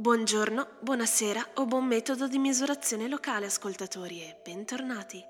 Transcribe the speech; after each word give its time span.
Buongiorno, 0.00 0.78
buonasera 0.80 1.50
o 1.56 1.66
buon 1.66 1.84
metodo 1.84 2.26
di 2.26 2.38
misurazione 2.38 3.06
locale, 3.06 3.44
ascoltatori, 3.44 4.22
e 4.22 4.40
bentornati. 4.42 5.22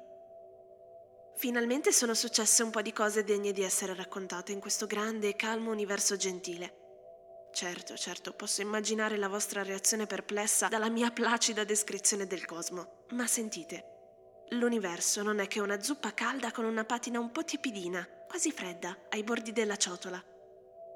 Finalmente 1.34 1.90
sono 1.90 2.14
successe 2.14 2.62
un 2.62 2.70
po' 2.70 2.80
di 2.80 2.92
cose 2.92 3.24
degne 3.24 3.50
di 3.50 3.64
essere 3.64 3.96
raccontate 3.96 4.52
in 4.52 4.60
questo 4.60 4.86
grande 4.86 5.26
e 5.26 5.34
calmo 5.34 5.72
universo 5.72 6.14
gentile. 6.14 7.48
Certo, 7.52 7.96
certo, 7.96 8.32
posso 8.32 8.62
immaginare 8.62 9.16
la 9.16 9.26
vostra 9.26 9.64
reazione 9.64 10.06
perplessa 10.06 10.68
dalla 10.68 10.88
mia 10.88 11.10
placida 11.10 11.64
descrizione 11.64 12.28
del 12.28 12.44
cosmo. 12.44 13.06
Ma 13.10 13.26
sentite, 13.26 14.44
l'universo 14.50 15.24
non 15.24 15.40
è 15.40 15.48
che 15.48 15.58
una 15.58 15.82
zuppa 15.82 16.14
calda 16.14 16.52
con 16.52 16.64
una 16.64 16.84
patina 16.84 17.18
un 17.18 17.32
po' 17.32 17.42
tiepidina, 17.42 18.08
quasi 18.28 18.52
fredda, 18.52 18.96
ai 19.08 19.24
bordi 19.24 19.50
della 19.50 19.74
ciotola. 19.74 20.29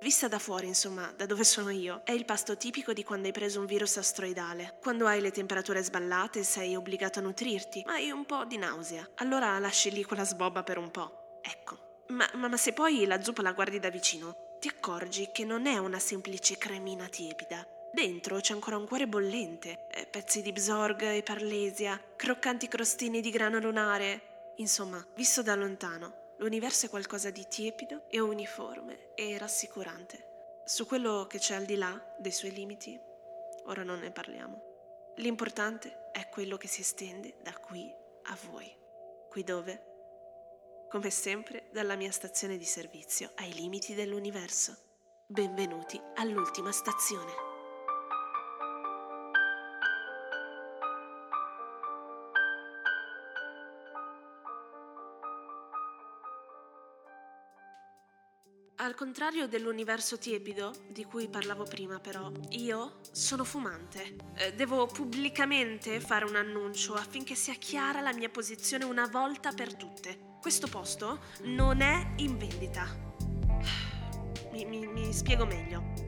Vista 0.04 0.28
da 0.28 0.38
fuori, 0.38 0.66
insomma, 0.66 1.10
da 1.16 1.24
dove 1.24 1.44
sono 1.44 1.70
io, 1.70 2.02
è 2.04 2.12
il 2.12 2.26
pasto 2.26 2.58
tipico 2.58 2.92
di 2.92 3.02
quando 3.02 3.26
hai 3.26 3.32
preso 3.32 3.58
un 3.58 3.64
virus 3.64 3.96
asteroidale. 3.96 4.76
Quando 4.82 5.06
hai 5.06 5.22
le 5.22 5.30
temperature 5.30 5.82
sballate 5.82 6.44
sei 6.44 6.76
obbligato 6.76 7.20
a 7.20 7.22
nutrirti, 7.22 7.84
ma 7.86 7.94
hai 7.94 8.10
un 8.10 8.26
po' 8.26 8.44
di 8.44 8.58
nausea. 8.58 9.08
Allora 9.14 9.58
lasci 9.58 9.90
lì 9.90 10.04
quella 10.04 10.26
sbobba 10.26 10.62
per 10.62 10.76
un 10.76 10.90
po'. 10.90 11.40
Ecco. 11.40 12.02
Ma, 12.08 12.28
ma, 12.34 12.48
ma 12.48 12.56
se 12.58 12.74
poi 12.74 13.06
la 13.06 13.22
zuppa 13.22 13.40
la 13.40 13.52
guardi 13.52 13.78
da 13.78 13.88
vicino, 13.88 14.58
ti 14.60 14.68
accorgi 14.68 15.30
che 15.32 15.46
non 15.46 15.64
è 15.64 15.78
una 15.78 15.98
semplice 15.98 16.58
cremina 16.58 17.06
tiepida. 17.08 17.66
Dentro 17.90 18.40
c'è 18.40 18.52
ancora 18.52 18.76
un 18.76 18.86
cuore 18.86 19.08
bollente, 19.08 19.86
eh, 19.90 20.04
pezzi 20.04 20.42
di 20.42 20.52
bsorg 20.52 21.00
e 21.00 21.22
parlesia, 21.22 21.98
croccanti 22.14 22.68
crostini 22.68 23.22
di 23.22 23.30
grano 23.30 23.58
lunare. 23.58 24.52
Insomma, 24.56 25.02
visto 25.14 25.42
da 25.42 25.54
lontano, 25.54 26.23
L'universo 26.38 26.86
è 26.86 26.88
qualcosa 26.88 27.30
di 27.30 27.46
tiepido 27.48 28.08
e 28.08 28.18
uniforme 28.18 29.14
e 29.14 29.38
rassicurante. 29.38 30.62
Su 30.64 30.86
quello 30.86 31.26
che 31.28 31.38
c'è 31.38 31.54
al 31.54 31.64
di 31.64 31.76
là 31.76 32.14
dei 32.18 32.32
suoi 32.32 32.52
limiti, 32.52 32.98
ora 33.66 33.84
non 33.84 34.00
ne 34.00 34.10
parliamo. 34.10 35.12
L'importante 35.16 36.10
è 36.10 36.28
quello 36.28 36.56
che 36.56 36.66
si 36.66 36.80
estende 36.80 37.36
da 37.42 37.52
qui 37.52 37.88
a 38.24 38.38
voi. 38.50 38.74
Qui 39.30 39.44
dove? 39.44 39.92
Come 40.88 41.10
sempre, 41.10 41.68
dalla 41.72 41.94
mia 41.94 42.10
stazione 42.10 42.56
di 42.56 42.64
servizio 42.64 43.30
ai 43.36 43.52
limiti 43.52 43.94
dell'universo. 43.94 44.76
Benvenuti 45.28 46.00
all'ultima 46.16 46.72
stazione. 46.72 47.53
Al 58.84 58.94
contrario 58.94 59.48
dell'universo 59.48 60.18
tiepido, 60.18 60.70
di 60.88 61.04
cui 61.04 61.26
parlavo 61.30 61.64
prima 61.64 62.00
però, 62.00 62.30
io 62.50 63.00
sono 63.12 63.42
fumante. 63.42 64.14
Eh, 64.34 64.52
devo 64.52 64.84
pubblicamente 64.84 66.00
fare 66.00 66.26
un 66.26 66.36
annuncio 66.36 66.92
affinché 66.92 67.34
sia 67.34 67.54
chiara 67.54 68.02
la 68.02 68.12
mia 68.12 68.28
posizione 68.28 68.84
una 68.84 69.06
volta 69.06 69.52
per 69.52 69.74
tutte. 69.74 70.36
Questo 70.38 70.66
posto 70.66 71.20
non 71.44 71.80
è 71.80 72.12
in 72.16 72.36
vendita. 72.36 72.84
Mi, 74.52 74.66
mi, 74.66 74.86
mi 74.86 75.12
spiego 75.14 75.46
meglio. 75.46 76.03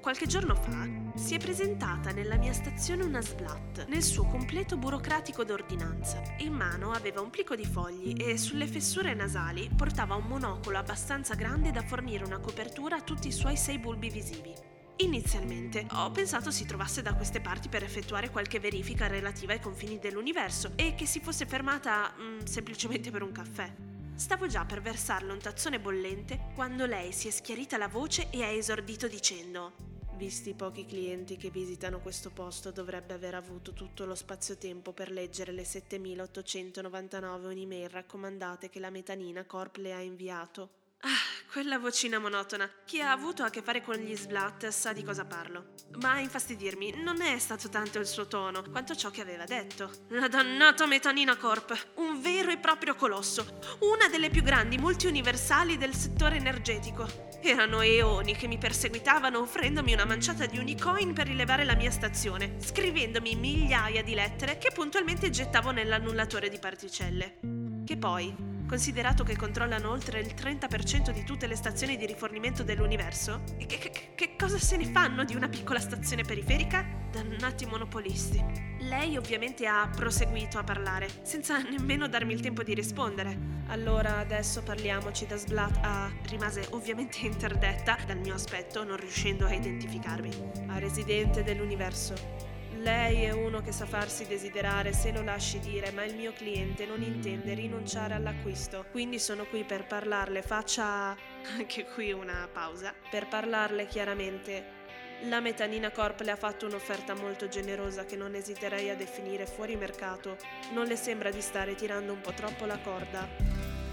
Qualche 0.00 0.26
giorno 0.26 0.54
fa 0.54 0.88
si 1.14 1.34
è 1.34 1.38
presentata 1.38 2.10
nella 2.10 2.36
mia 2.36 2.54
stazione 2.54 3.04
una 3.04 3.20
SBLAT 3.20 3.84
nel 3.88 4.02
suo 4.02 4.24
completo 4.24 4.78
burocratico 4.78 5.44
d'ordinanza. 5.44 6.22
In 6.38 6.54
mano 6.54 6.92
aveva 6.92 7.20
un 7.20 7.28
plico 7.28 7.54
di 7.54 7.66
fogli 7.66 8.14
e 8.16 8.38
sulle 8.38 8.66
fessure 8.66 9.12
nasali 9.12 9.68
portava 9.76 10.14
un 10.14 10.24
monocolo 10.26 10.78
abbastanza 10.78 11.34
grande 11.34 11.70
da 11.70 11.82
fornire 11.82 12.24
una 12.24 12.38
copertura 12.38 12.96
a 12.96 13.02
tutti 13.02 13.28
i 13.28 13.32
suoi 13.32 13.58
sei 13.58 13.78
bulbi 13.78 14.08
visivi. 14.08 14.54
Inizialmente 14.96 15.86
ho 15.92 16.10
pensato 16.10 16.50
si 16.50 16.64
trovasse 16.64 17.02
da 17.02 17.12
queste 17.14 17.42
parti 17.42 17.68
per 17.68 17.82
effettuare 17.82 18.30
qualche 18.30 18.58
verifica 18.58 19.06
relativa 19.06 19.52
ai 19.52 19.60
confini 19.60 19.98
dell'universo 19.98 20.72
e 20.76 20.94
che 20.94 21.04
si 21.04 21.20
fosse 21.20 21.44
fermata 21.44 22.14
mm, 22.18 22.44
semplicemente 22.44 23.10
per 23.10 23.22
un 23.22 23.32
caffè. 23.32 23.70
Stavo 24.14 24.46
già 24.46 24.64
per 24.64 24.80
versarle 24.80 25.30
un 25.30 25.38
tazzone 25.38 25.78
bollente 25.78 26.52
quando 26.54 26.86
lei 26.86 27.12
si 27.12 27.28
è 27.28 27.30
schiarita 27.30 27.76
la 27.76 27.88
voce 27.88 28.30
e 28.30 28.42
ha 28.42 28.48
esordito 28.48 29.06
dicendo 29.06 29.88
Visti 30.20 30.50
i 30.50 30.54
pochi 30.54 30.84
clienti 30.84 31.38
che 31.38 31.48
visitano 31.48 32.00
questo 32.00 32.28
posto, 32.28 32.70
dovrebbe 32.70 33.14
aver 33.14 33.34
avuto 33.34 33.72
tutto 33.72 34.04
lo 34.04 34.14
spazio-tempo 34.14 34.92
per 34.92 35.10
leggere 35.10 35.50
le 35.50 35.64
7899 35.64 37.46
un'email 37.46 37.88
raccomandate 37.88 38.68
che 38.68 38.80
la 38.80 38.90
Metanina 38.90 39.46
Corp 39.46 39.76
le 39.76 39.94
ha 39.94 40.00
inviato. 40.00 40.79
Ah, 41.02 41.08
quella 41.50 41.78
vocina 41.78 42.18
monotona. 42.18 42.68
Chi 42.84 43.00
ha 43.00 43.10
avuto 43.10 43.42
a 43.42 43.48
che 43.48 43.62
fare 43.62 43.80
con 43.80 43.94
gli 43.94 44.14
sblat 44.14 44.68
sa 44.68 44.92
di 44.92 45.02
cosa 45.02 45.24
parlo. 45.24 45.72
Ma 46.02 46.12
a 46.12 46.20
infastidirmi 46.20 47.02
non 47.02 47.22
è 47.22 47.38
stato 47.38 47.70
tanto 47.70 47.98
il 47.98 48.06
suo 48.06 48.26
tono, 48.26 48.62
quanto 48.70 48.94
ciò 48.94 49.08
che 49.08 49.22
aveva 49.22 49.46
detto. 49.46 49.90
La 50.08 50.28
dannata 50.28 50.84
Metanina 50.84 51.36
Corp, 51.36 51.92
un 51.94 52.20
vero 52.20 52.50
e 52.50 52.58
proprio 52.58 52.94
colosso, 52.96 53.60
una 53.80 54.08
delle 54.08 54.28
più 54.28 54.42
grandi 54.42 54.76
multiuniversali 54.76 55.78
del 55.78 55.94
settore 55.94 56.36
energetico. 56.36 57.28
Erano 57.40 57.80
eoni 57.80 58.36
che 58.36 58.46
mi 58.46 58.58
perseguitavano 58.58 59.38
offrendomi 59.38 59.94
una 59.94 60.04
manciata 60.04 60.44
di 60.44 60.58
unicoin 60.58 61.14
per 61.14 61.28
rilevare 61.28 61.64
la 61.64 61.76
mia 61.76 61.90
stazione, 61.90 62.56
scrivendomi 62.60 63.36
migliaia 63.36 64.02
di 64.02 64.12
lettere 64.12 64.58
che 64.58 64.70
puntualmente 64.74 65.30
gettavo 65.30 65.70
nell'annullatore 65.70 66.50
di 66.50 66.58
particelle. 66.58 67.38
Che 67.86 67.96
poi, 67.96 68.49
considerato 68.70 69.24
che 69.24 69.36
controllano 69.36 69.90
oltre 69.90 70.20
il 70.20 70.32
30% 70.32 71.10
di 71.10 71.24
tutte 71.24 71.48
le 71.48 71.56
stazioni 71.56 71.96
di 71.96 72.06
rifornimento 72.06 72.62
dell'universo? 72.62 73.42
Che, 73.58 73.66
che, 73.66 74.12
che, 74.14 74.36
cosa 74.38 74.60
se 74.60 74.76
ne 74.76 74.84
fanno 74.84 75.24
di 75.24 75.34
una 75.34 75.48
piccola 75.48 75.80
stazione 75.80 76.22
periferica? 76.22 76.86
Dannati 77.10 77.66
monopolisti. 77.66 78.40
Lei 78.82 79.16
ovviamente 79.16 79.66
ha 79.66 79.90
proseguito 79.92 80.56
a 80.58 80.62
parlare, 80.62 81.08
senza 81.22 81.58
nemmeno 81.58 82.06
darmi 82.06 82.32
il 82.32 82.40
tempo 82.40 82.62
di 82.62 82.72
rispondere. 82.72 83.36
Allora 83.66 84.18
adesso 84.18 84.62
parliamoci 84.62 85.26
da 85.26 85.34
Sblat 85.34 85.78
a... 85.82 86.08
rimase 86.28 86.64
ovviamente 86.70 87.18
interdetta 87.26 87.98
dal 88.06 88.18
mio 88.18 88.34
aspetto, 88.34 88.84
non 88.84 88.98
riuscendo 88.98 89.46
a 89.46 89.52
identificarmi. 89.52 90.30
A 90.68 90.78
residente 90.78 91.42
dell'universo. 91.42 92.49
Lei 92.80 93.24
è 93.24 93.30
uno 93.30 93.60
che 93.60 93.72
sa 93.72 93.84
farsi 93.84 94.26
desiderare 94.26 94.94
se 94.94 95.12
lo 95.12 95.22
lasci 95.22 95.58
dire, 95.58 95.90
ma 95.90 96.02
il 96.04 96.14
mio 96.14 96.32
cliente 96.32 96.86
non 96.86 97.02
intende 97.02 97.52
rinunciare 97.52 98.14
all'acquisto. 98.14 98.86
Quindi 98.90 99.18
sono 99.18 99.44
qui 99.44 99.64
per 99.64 99.86
parlarle, 99.86 100.40
faccia 100.40 101.14
anche 101.58 101.84
qui 101.92 102.10
una 102.12 102.48
pausa, 102.50 102.94
per 103.10 103.28
parlarle 103.28 103.86
chiaramente. 103.86 104.78
La 105.24 105.40
Metanina 105.40 105.90
Corp 105.90 106.20
le 106.20 106.30
ha 106.30 106.36
fatto 106.36 106.64
un'offerta 106.64 107.14
molto 107.14 107.48
generosa 107.48 108.06
che 108.06 108.16
non 108.16 108.34
esiterei 108.34 108.88
a 108.88 108.96
definire 108.96 109.44
fuori 109.44 109.76
mercato. 109.76 110.38
Non 110.72 110.86
le 110.86 110.96
sembra 110.96 111.30
di 111.30 111.42
stare 111.42 111.74
tirando 111.74 112.14
un 112.14 112.22
po' 112.22 112.32
troppo 112.32 112.64
la 112.64 112.78
corda? 112.78 113.28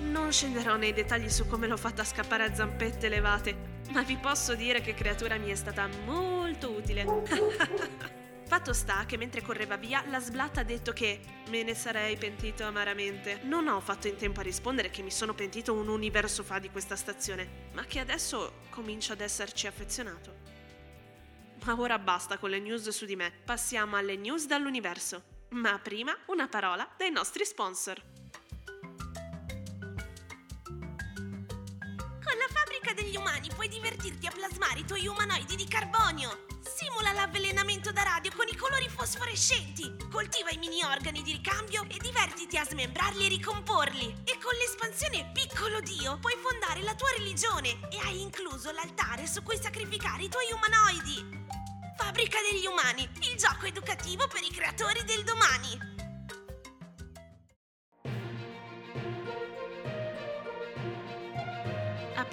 Non 0.03 0.31
scenderò 0.31 0.77
nei 0.77 0.93
dettagli 0.93 1.29
su 1.29 1.45
come 1.45 1.67
l'ho 1.67 1.75
fatta 1.75 2.05
scappare 2.05 2.45
a 2.45 2.55
zampette 2.55 3.09
levate, 3.09 3.53
ma 3.89 4.01
vi 4.03 4.15
posso 4.15 4.55
dire 4.55 4.79
che 4.79 4.93
creatura 4.93 5.35
mi 5.35 5.49
è 5.49 5.55
stata 5.55 5.89
molto 6.05 6.71
utile. 6.71 8.15
Fatto 8.47 8.71
sta 8.71 9.05
che 9.05 9.17
mentre 9.17 9.41
correva 9.41 9.75
via, 9.75 10.05
la 10.07 10.21
sblatta 10.21 10.61
ha 10.61 10.63
detto 10.63 10.93
che 10.93 11.19
me 11.49 11.63
ne 11.63 11.75
sarei 11.75 12.15
pentito 12.15 12.63
amaramente. 12.63 13.41
Non 13.43 13.67
ho 13.67 13.81
fatto 13.81 14.07
in 14.07 14.15
tempo 14.15 14.39
a 14.39 14.43
rispondere 14.43 14.89
che 14.89 15.01
mi 15.01 15.11
sono 15.11 15.33
pentito 15.33 15.73
un 15.73 15.89
universo 15.89 16.43
fa 16.43 16.57
di 16.57 16.69
questa 16.69 16.95
stazione, 16.95 17.67
ma 17.73 17.83
che 17.83 17.99
adesso 17.99 18.61
comincio 18.69 19.11
ad 19.11 19.19
esserci 19.19 19.67
affezionato. 19.67 20.33
Ma 21.65 21.77
ora 21.77 21.99
basta 21.99 22.37
con 22.37 22.49
le 22.49 22.59
news 22.59 22.87
su 22.87 23.03
di 23.03 23.17
me, 23.17 23.33
passiamo 23.43 23.97
alle 23.97 24.15
news 24.15 24.47
dall'universo. 24.47 25.23
Ma 25.49 25.77
prima 25.77 26.17
una 26.27 26.47
parola 26.47 26.89
dai 26.97 27.11
nostri 27.11 27.43
sponsor. 27.43 28.16
Fabbrica 32.67 32.91
degli 32.91 33.15
umani 33.15 33.47
puoi 33.55 33.69
divertirti 33.69 34.27
a 34.27 34.31
plasmare 34.31 34.79
i 34.79 34.85
tuoi 34.85 35.07
umanoidi 35.07 35.55
di 35.55 35.65
carbonio. 35.67 36.45
Simula 36.59 37.13
l'avvelenamento 37.13 37.93
da 37.93 38.03
radio 38.03 38.29
con 38.35 38.45
i 38.49 38.57
colori 38.57 38.89
fosforescenti. 38.89 39.95
Coltiva 40.11 40.49
i 40.49 40.57
mini 40.57 40.83
organi 40.83 41.21
di 41.21 41.31
ricambio 41.31 41.83
e 41.87 41.97
divertiti 41.97 42.57
a 42.57 42.65
smembrarli 42.65 43.25
e 43.25 43.29
ricomporli. 43.29 44.13
E 44.25 44.37
con 44.43 44.51
l'espansione 44.59 45.31
Piccolo 45.31 45.79
Dio 45.79 46.17
puoi 46.19 46.35
fondare 46.43 46.81
la 46.81 46.93
tua 46.93 47.09
religione 47.17 47.69
e 47.89 47.99
hai 48.03 48.21
incluso 48.21 48.71
l'altare 48.71 49.27
su 49.27 49.41
cui 49.43 49.57
sacrificare 49.57 50.23
i 50.23 50.29
tuoi 50.29 50.51
umanoidi. 50.51 51.45
Fabbrica 51.95 52.37
degli 52.51 52.65
Umani, 52.65 53.07
il 53.31 53.37
gioco 53.37 53.65
educativo 53.65 54.27
per 54.27 54.43
i 54.43 54.51
creatori 54.51 55.03
del 55.05 55.23
domani. 55.23 55.86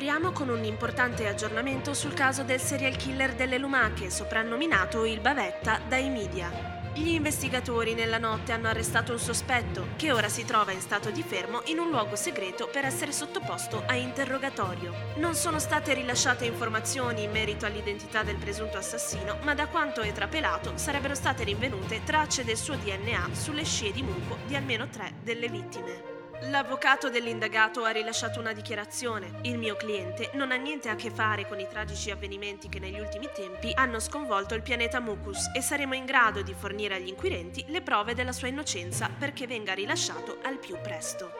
Apriamo 0.04 0.32
con 0.32 0.50
un 0.50 0.64
importante 0.64 1.26
aggiornamento 1.26 1.94
sul 1.94 2.12
caso 2.12 2.42
del 2.42 2.60
serial 2.60 2.94
killer 2.94 3.34
delle 3.34 3.56
lumache, 3.56 4.10
soprannominato 4.10 5.06
il 5.06 5.18
Bavetta 5.18 5.80
dai 5.88 6.10
media. 6.10 6.92
Gli 6.92 7.08
investigatori 7.08 7.94
nella 7.94 8.18
notte 8.18 8.52
hanno 8.52 8.68
arrestato 8.68 9.12
un 9.12 9.18
sospetto 9.18 9.86
che 9.96 10.12
ora 10.12 10.28
si 10.28 10.44
trova 10.44 10.72
in 10.72 10.82
stato 10.82 11.10
di 11.10 11.22
fermo 11.22 11.62
in 11.68 11.78
un 11.78 11.88
luogo 11.88 12.16
segreto 12.16 12.68
per 12.70 12.84
essere 12.84 13.12
sottoposto 13.12 13.82
a 13.86 13.94
interrogatorio. 13.94 14.92
Non 15.16 15.34
sono 15.34 15.58
state 15.58 15.94
rilasciate 15.94 16.44
informazioni 16.44 17.22
in 17.22 17.30
merito 17.30 17.64
all'identità 17.64 18.22
del 18.22 18.36
presunto 18.36 18.76
assassino, 18.76 19.38
ma 19.40 19.54
da 19.54 19.68
quanto 19.68 20.02
è 20.02 20.12
trapelato 20.12 20.72
sarebbero 20.74 21.14
state 21.14 21.44
rinvenute 21.44 22.04
tracce 22.04 22.44
del 22.44 22.58
suo 22.58 22.74
DNA 22.74 23.30
sulle 23.32 23.64
scie 23.64 23.90
di 23.90 24.02
muco 24.02 24.36
di 24.44 24.54
almeno 24.54 24.86
tre 24.86 25.14
delle 25.22 25.48
vittime. 25.48 26.13
L'avvocato 26.48 27.08
dell'indagato 27.08 27.84
ha 27.84 27.90
rilasciato 27.90 28.38
una 28.38 28.52
dichiarazione. 28.52 29.38
Il 29.42 29.56
mio 29.56 29.76
cliente 29.76 30.30
non 30.34 30.52
ha 30.52 30.56
niente 30.56 30.90
a 30.90 30.94
che 30.94 31.10
fare 31.10 31.46
con 31.48 31.58
i 31.58 31.66
tragici 31.68 32.10
avvenimenti 32.10 32.68
che 32.68 32.78
negli 32.78 32.98
ultimi 32.98 33.30
tempi 33.34 33.72
hanno 33.74 33.98
sconvolto 33.98 34.54
il 34.54 34.62
pianeta 34.62 35.00
Mucus 35.00 35.50
e 35.54 35.62
saremo 35.62 35.94
in 35.94 36.04
grado 36.04 36.42
di 36.42 36.52
fornire 36.52 36.96
agli 36.96 37.08
inquirenti 37.08 37.64
le 37.68 37.80
prove 37.80 38.14
della 38.14 38.32
sua 38.32 38.48
innocenza 38.48 39.08
perché 39.16 39.46
venga 39.46 39.72
rilasciato 39.72 40.38
al 40.42 40.58
più 40.58 40.76
presto. 40.82 41.32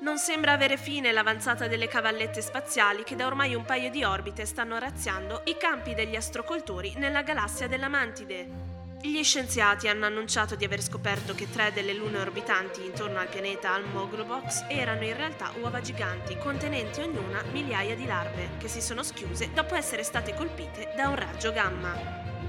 Non 0.00 0.18
sembra 0.18 0.52
avere 0.52 0.76
fine 0.76 1.12
l'avanzata 1.12 1.68
delle 1.68 1.86
cavallette 1.86 2.42
spaziali 2.42 3.04
che 3.04 3.14
da 3.14 3.26
ormai 3.26 3.54
un 3.54 3.64
paio 3.64 3.90
di 3.90 4.02
orbite 4.02 4.44
stanno 4.44 4.78
razziando 4.78 5.42
i 5.44 5.56
campi 5.56 5.94
degli 5.94 6.16
astrocoltori 6.16 6.94
nella 6.96 7.22
galassia 7.22 7.68
della 7.68 7.88
Mantide. 7.88 8.75
Gli 9.06 9.22
scienziati 9.22 9.86
hanno 9.86 10.06
annunciato 10.06 10.56
di 10.56 10.64
aver 10.64 10.82
scoperto 10.82 11.32
che 11.32 11.48
tre 11.48 11.70
delle 11.72 11.94
lune 11.94 12.18
orbitanti 12.18 12.84
intorno 12.84 13.20
al 13.20 13.28
pianeta 13.28 13.72
Almoglobox 13.72 14.64
erano 14.68 15.04
in 15.04 15.16
realtà 15.16 15.52
uova 15.60 15.80
giganti 15.80 16.36
contenenti 16.36 17.02
ognuna 17.02 17.40
migliaia 17.52 17.94
di 17.94 18.04
larve 18.04 18.56
che 18.58 18.66
si 18.66 18.82
sono 18.82 19.04
schiuse 19.04 19.52
dopo 19.54 19.76
essere 19.76 20.02
state 20.02 20.34
colpite 20.34 20.92
da 20.96 21.06
un 21.06 21.14
raggio 21.14 21.52
gamma. 21.52 21.94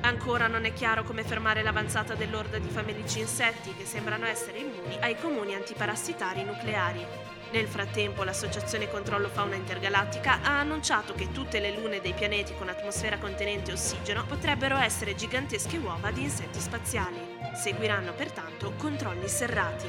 Ancora 0.01 0.47
non 0.47 0.65
è 0.65 0.73
chiaro 0.73 1.03
come 1.03 1.23
fermare 1.23 1.61
l'avanzata 1.61 2.15
dell'orda 2.15 2.57
di 2.57 2.69
famelici 2.69 3.19
insetti 3.19 3.75
che 3.75 3.85
sembrano 3.85 4.25
essere 4.25 4.57
immuni 4.57 4.97
ai 4.99 5.15
comuni 5.15 5.53
antiparassitari 5.53 6.43
nucleari. 6.43 7.36
Nel 7.51 7.67
frattempo, 7.67 8.23
l'Associazione 8.23 8.89
Controllo 8.89 9.29
Fauna 9.29 9.55
Intergalattica 9.55 10.39
ha 10.41 10.59
annunciato 10.59 11.13
che 11.13 11.31
tutte 11.31 11.59
le 11.59 11.71
lune 11.71 12.01
dei 12.01 12.13
pianeti 12.13 12.53
con 12.57 12.67
atmosfera 12.67 13.17
contenente 13.17 13.71
ossigeno 13.71 14.25
potrebbero 14.25 14.77
essere 14.77 15.15
gigantesche 15.15 15.77
uova 15.77 16.11
di 16.11 16.23
insetti 16.23 16.59
spaziali. 16.59 17.19
Seguiranno 17.55 18.13
pertanto 18.13 18.73
controlli 18.77 19.27
serrati. 19.27 19.87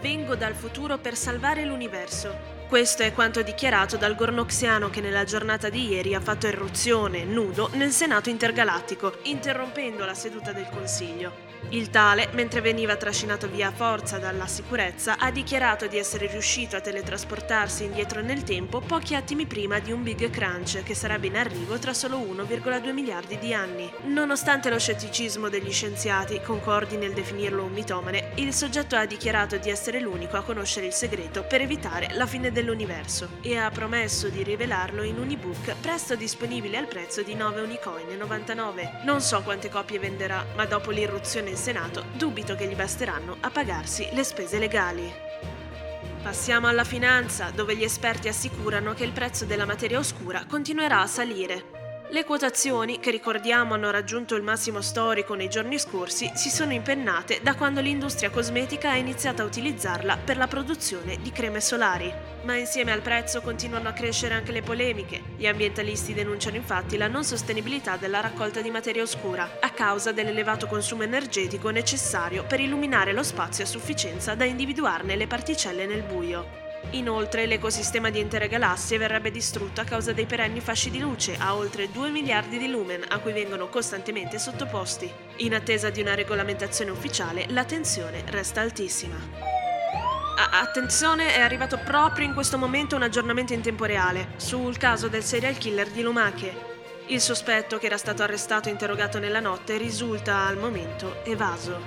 Vengo 0.00 0.36
dal 0.36 0.54
futuro 0.54 0.96
per 0.98 1.16
salvare 1.16 1.64
l'universo. 1.64 2.56
Questo 2.68 3.02
è 3.02 3.12
quanto 3.12 3.42
dichiarato 3.42 3.96
dal 3.96 4.14
gornoxiano 4.14 4.90
che 4.90 5.00
nella 5.00 5.24
giornata 5.24 5.68
di 5.68 5.88
ieri 5.88 6.14
ha 6.14 6.20
fatto 6.20 6.46
irruzione, 6.46 7.24
nudo, 7.24 7.70
nel 7.74 7.90
Senato 7.90 8.30
intergalattico, 8.30 9.18
interrompendo 9.22 10.04
la 10.04 10.14
seduta 10.14 10.52
del 10.52 10.68
Consiglio. 10.70 11.47
Il 11.70 11.90
tale, 11.90 12.28
mentre 12.32 12.60
veniva 12.60 12.96
trascinato 12.96 13.48
via 13.48 13.68
a 13.68 13.72
forza 13.72 14.18
dalla 14.18 14.46
sicurezza, 14.46 15.18
ha 15.18 15.30
dichiarato 15.30 15.86
di 15.86 15.98
essere 15.98 16.26
riuscito 16.26 16.76
a 16.76 16.80
teletrasportarsi 16.80 17.84
indietro 17.84 18.22
nel 18.22 18.42
tempo 18.42 18.80
pochi 18.80 19.14
attimi 19.14 19.46
prima 19.46 19.78
di 19.78 19.92
un 19.92 20.02
Big 20.02 20.30
Crunch 20.30 20.82
che 20.82 20.94
sarebbe 20.94 21.26
in 21.26 21.36
arrivo 21.36 21.78
tra 21.78 21.92
solo 21.92 22.18
1,2 22.18 22.92
miliardi 22.92 23.38
di 23.38 23.52
anni. 23.52 23.90
Nonostante 24.04 24.70
lo 24.70 24.78
scetticismo 24.78 25.48
degli 25.48 25.72
scienziati, 25.72 26.40
concordi 26.40 26.96
nel 26.96 27.12
definirlo 27.12 27.64
un 27.64 27.72
mitomane, 27.72 28.32
il 28.36 28.54
soggetto 28.54 28.96
ha 28.96 29.04
dichiarato 29.04 29.58
di 29.58 29.68
essere 29.68 30.00
l'unico 30.00 30.36
a 30.36 30.42
conoscere 30.42 30.86
il 30.86 30.92
segreto 30.92 31.44
per 31.44 31.60
evitare 31.60 32.10
la 32.14 32.26
fine 32.26 32.50
dell'universo 32.50 33.28
e 33.42 33.58
ha 33.58 33.70
promesso 33.70 34.28
di 34.28 34.42
rivelarlo 34.42 35.02
in 35.02 35.18
un 35.18 35.30
ebook 35.30 35.74
presto 35.80 36.16
disponibile 36.16 36.78
al 36.78 36.86
prezzo 36.86 37.22
di 37.22 37.34
9 37.34 37.60
unicoin 37.60 38.16
99. 38.16 39.00
Non 39.04 39.20
so 39.20 39.42
quante 39.42 39.68
copie 39.68 39.98
venderà, 39.98 40.46
ma 40.56 40.64
dopo 40.64 40.90
l'irruzione 40.90 41.47
in 41.48 41.56
Senato, 41.56 42.04
dubito 42.16 42.54
che 42.54 42.66
gli 42.66 42.74
basteranno 42.74 43.36
a 43.40 43.50
pagarsi 43.50 44.08
le 44.12 44.24
spese 44.24 44.58
legali. 44.58 45.10
Passiamo 46.22 46.66
alla 46.66 46.84
finanza, 46.84 47.50
dove 47.50 47.76
gli 47.76 47.84
esperti 47.84 48.28
assicurano 48.28 48.92
che 48.92 49.04
il 49.04 49.12
prezzo 49.12 49.44
della 49.44 49.66
materia 49.66 49.98
oscura 49.98 50.44
continuerà 50.46 51.00
a 51.00 51.06
salire. 51.06 51.77
Le 52.10 52.24
quotazioni, 52.24 53.00
che 53.00 53.10
ricordiamo 53.10 53.74
hanno 53.74 53.90
raggiunto 53.90 54.34
il 54.34 54.42
massimo 54.42 54.80
storico 54.80 55.34
nei 55.34 55.50
giorni 55.50 55.78
scorsi, 55.78 56.30
si 56.34 56.48
sono 56.48 56.72
impennate 56.72 57.40
da 57.42 57.54
quando 57.54 57.82
l'industria 57.82 58.30
cosmetica 58.30 58.92
ha 58.92 58.96
iniziato 58.96 59.42
a 59.42 59.44
utilizzarla 59.44 60.16
per 60.16 60.38
la 60.38 60.46
produzione 60.46 61.18
di 61.20 61.30
creme 61.32 61.60
solari. 61.60 62.10
Ma 62.44 62.56
insieme 62.56 62.92
al 62.92 63.02
prezzo 63.02 63.42
continuano 63.42 63.90
a 63.90 63.92
crescere 63.92 64.32
anche 64.32 64.52
le 64.52 64.62
polemiche. 64.62 65.22
Gli 65.36 65.46
ambientalisti 65.46 66.14
denunciano 66.14 66.56
infatti 66.56 66.96
la 66.96 67.08
non 67.08 67.24
sostenibilità 67.24 67.98
della 67.98 68.20
raccolta 68.20 68.62
di 68.62 68.70
materia 68.70 69.02
oscura, 69.02 69.58
a 69.60 69.68
causa 69.68 70.10
dell'elevato 70.10 70.66
consumo 70.66 71.02
energetico 71.02 71.68
necessario 71.68 72.44
per 72.44 72.60
illuminare 72.60 73.12
lo 73.12 73.22
spazio 73.22 73.64
a 73.64 73.66
sufficienza 73.66 74.34
da 74.34 74.46
individuarne 74.46 75.14
le 75.14 75.26
particelle 75.26 75.84
nel 75.84 76.04
buio. 76.04 76.67
Inoltre 76.92 77.44
l'ecosistema 77.44 78.08
di 78.08 78.18
intere 78.18 78.48
galassie 78.48 78.96
verrebbe 78.96 79.30
distrutto 79.30 79.82
a 79.82 79.84
causa 79.84 80.12
dei 80.12 80.24
perenni 80.24 80.60
fasci 80.60 80.90
di 80.90 80.98
luce 80.98 81.36
a 81.38 81.54
oltre 81.54 81.90
2 81.90 82.08
miliardi 82.08 82.56
di 82.56 82.70
lumen 82.70 83.04
a 83.08 83.18
cui 83.18 83.32
vengono 83.32 83.68
costantemente 83.68 84.38
sottoposti. 84.38 85.10
In 85.38 85.54
attesa 85.54 85.90
di 85.90 86.00
una 86.00 86.14
regolamentazione 86.14 86.90
ufficiale, 86.90 87.44
la 87.50 87.64
tensione 87.64 88.22
resta 88.28 88.62
altissima. 88.62 89.16
A- 90.38 90.60
attenzione, 90.60 91.34
è 91.34 91.40
arrivato 91.40 91.78
proprio 91.78 92.24
in 92.24 92.32
questo 92.32 92.56
momento 92.56 92.96
un 92.96 93.02
aggiornamento 93.02 93.52
in 93.52 93.60
tempo 93.60 93.84
reale 93.84 94.28
sul 94.36 94.78
caso 94.78 95.08
del 95.08 95.22
serial 95.22 95.58
killer 95.58 95.90
di 95.90 96.00
Lumache. 96.00 96.76
Il 97.08 97.20
sospetto 97.20 97.78
che 97.78 97.86
era 97.86 97.98
stato 97.98 98.22
arrestato 98.22 98.68
e 98.68 98.72
interrogato 98.72 99.18
nella 99.18 99.40
notte 99.40 99.76
risulta 99.76 100.46
al 100.46 100.56
momento 100.56 101.22
evaso. 101.24 101.80